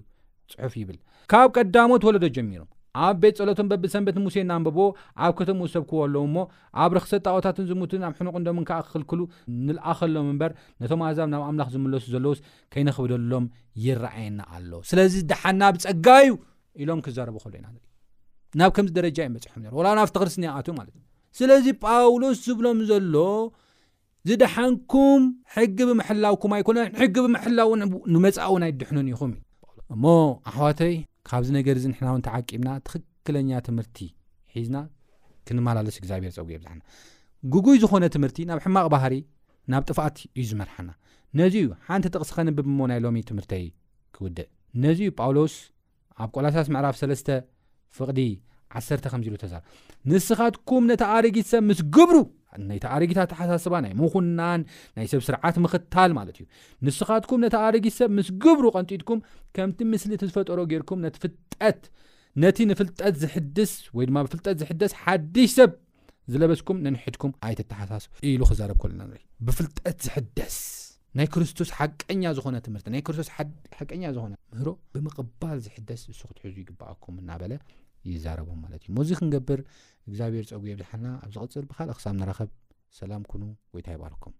ፅሑፍ 0.54 0.72
ይብል 0.80 0.96
ካብ 1.32 1.48
ቀዳሞ 1.56 1.90
ትወለዶ 2.04 2.26
ጀሚሮ 2.38 2.62
ኣብ 3.06 3.16
ቤት 3.22 3.34
ጸሎትን 3.38 3.66
በብሰንበት 3.70 4.16
ሙሴ 4.22 4.36
ና 4.48 4.52
ንብቦ 4.62 4.78
ኣብ 5.24 5.32
ከተሞ 5.38 5.60
ሰብክዎ 5.74 5.98
ኣሎዉ 6.04 6.16
እሞ 6.28 6.36
ኣብ 6.82 6.90
ረክሰ 6.96 7.12
ጣዖታትን 7.26 7.68
ዝሙትን 7.68 8.06
ኣብ 8.08 8.14
ሕኑቕ 8.20 8.34
እንዶም 8.40 8.58
ከዓ 8.68 8.78
ክክልክሉ 8.86 9.20
ንልኣኸሎም 9.66 10.28
እምበር 10.32 10.52
ነቶም 10.84 11.02
ኣዛብ 11.08 11.28
ናብ 11.34 11.44
ኣምላኽ 11.50 11.68
ዝምለሱ 11.74 12.06
ዘለውስ 12.14 12.40
ከይነኽብደሎም 12.74 13.46
ይረኣየኒ 13.84 14.40
ኣሎ 14.56 14.72
ስለዚ 14.92 15.14
ደሓና 15.32 15.62
ብፀጋዩ 15.76 16.28
ኢሎም 16.82 17.02
ክዘረቡ 17.06 17.36
ከሉ 17.44 17.54
ኢናዩ 17.60 17.76
ናብ 18.58 18.70
ከምዚ 18.76 18.92
ደረጃ 18.98 19.18
ዩፅሑናብ 19.32 20.08
ተኽርስትኣቱ 20.14 20.66
ትእዩ 20.76 20.88
ስለዚ 21.38 21.66
ጳውሎስ 21.86 22.36
ዝብሎም 22.46 22.78
ዘሎ 22.88 23.16
ዝድሓንኩም 24.28 25.22
ሕጊ 25.56 25.76
ብምሕላውኩም 25.88 26.52
ኣይኮነን 26.56 26.88
ሕጊ 27.00 27.14
ብምሕላውን 27.24 27.82
ንመፃውን 28.14 28.62
ኣይድሕኑን 28.66 29.06
ኢኹምሎ 29.12 29.38
እሞ 29.94 30.04
ኣሕዋተይ 30.50 30.94
ካብዚ 31.28 31.48
ነገር 31.58 31.76
እዚ 31.80 31.86
ንሕና 31.92 32.08
እውን 32.12 32.24
ተዓቂብና 32.26 32.68
ትኽክለኛ 32.88 33.50
ትምህርቲ 33.68 33.98
ሒዝና 34.56 34.76
ክንማላለስ 35.48 35.96
እግዚኣብሄር 36.00 36.32
ፀጉእ 36.38 36.50
ብዛሓና 36.62 36.80
ጉጉይ 37.54 37.78
ዝኾነ 37.84 38.04
ትምህርቲ 38.16 38.40
ናብ 38.50 38.58
ሕማቕ 38.66 38.86
ባህሪ 38.94 39.14
ናብ 39.74 39.84
ጥፋኣት 39.90 40.18
እዩ 40.38 40.44
ዝመርሓና 40.50 40.90
ነዚዩ 41.40 41.66
ሓንቲ 41.88 42.06
ጥቕስ 42.14 42.30
ኸ 42.36 42.44
ንብብ 42.48 42.68
ሞ 42.78 42.90
ናይ 42.92 43.00
ሎሚ 43.06 43.16
ትምህርተይ 43.30 43.64
ክውድእ 44.16 44.48
ነዚዩ 44.84 45.08
ጳውሎስ 45.20 45.56
ኣብ 46.22 46.28
ቆላሳስ 46.36 46.68
ዕራፍ 46.82 46.96
3ስተ 47.02 47.28
ፍቅዲ 47.98 48.20
ዓሰተ 48.78 49.06
ከምዚ 49.12 49.26
ኢሉ 49.30 49.36
ተዛር 49.44 49.62
ንስኻትኩም 50.10 50.84
ነቲ 50.90 51.02
ኣረጊት 51.14 51.46
ሰብ 51.52 51.62
ምስ 51.70 51.80
ግብሩ 51.96 52.16
ናይታኣረጊታ 52.68 53.20
ተሓሳስባ 53.32 53.74
ናይ 53.84 53.92
ምኹናን 54.00 54.60
ናይ 54.96 55.06
ሰብ 55.12 55.20
ስርዓት 55.26 55.56
ምክታል 55.64 56.10
ማለት 56.18 56.36
እዩ 56.38 56.46
ንስኻትኩም 56.86 57.40
ነቲ 57.44 57.54
ኣረጊት 57.66 57.94
ሰብ 58.00 58.10
ምስ 58.18 58.28
ግብሩ 58.44 58.64
ቐንጢድኩም 58.76 59.20
ከምቲ 59.58 59.78
ምስሊ 59.92 60.12
እዝፈጠሮ 60.28 60.58
ጌይርኩም 60.72 61.02
ቲ 61.14 61.18
ፍጠት 61.24 61.80
ነቲ 62.44 62.58
ንፍልጠት 62.70 63.14
ዝሕድስ 63.22 63.72
ወይ 63.98 64.06
ድማ 64.10 64.18
ብፍልጠት 64.26 64.56
ዝሕደስ 64.64 64.92
ሓድሽ 65.04 65.50
ሰብ 65.60 65.70
ዝለበስኩም 66.32 66.80
ንንሕድኩም 66.86 67.32
ኣይትተሓሳስ 67.46 68.04
ኢሉ 68.32 68.42
ክዛረብ 68.50 68.78
ከሉና 68.82 69.02
ን 69.10 69.14
ብፍልጠት 69.48 69.96
ዝሕደስ 70.06 70.56
ናይ 71.18 71.26
ክርስቶስ 71.34 71.68
ሓቀኛ 71.76 72.22
ዝኾነ 72.38 72.56
ትምህርቲ 72.66 72.88
ናይ 72.94 73.00
ክርስቶስ 73.06 73.28
ሓቀኛ 73.78 74.02
ዝኾነ 74.16 74.34
ምህሮ 74.50 74.68
ብምቕባል 74.94 75.56
ዝሕደስ 75.66 76.02
ንሱ 76.10 76.20
ክትሕዙ 76.30 76.54
ይግብአኩም 76.62 77.14
እናበለ 77.22 77.52
ይዛረቦም 78.10 78.58
ማለት 78.64 78.82
እዩ 78.86 78.90
ሞዚ 78.98 79.08
ክንገብር 79.20 79.60
እግዚኣብሔር 80.08 80.44
ፀው 80.52 80.60
ብዝሓልና 80.66 81.06
ኣብ 81.24 81.30
ዚቕፅል 81.36 81.64
ብካልእ 81.70 81.94
ክሳብ 82.00 82.14
ንረኸብ 82.20 82.50
ሰላም 83.00 83.22
ኩኑ 83.32 83.42
ወይ 83.74 83.82
ታ 83.86 83.88
ይባርኩም 83.96 84.34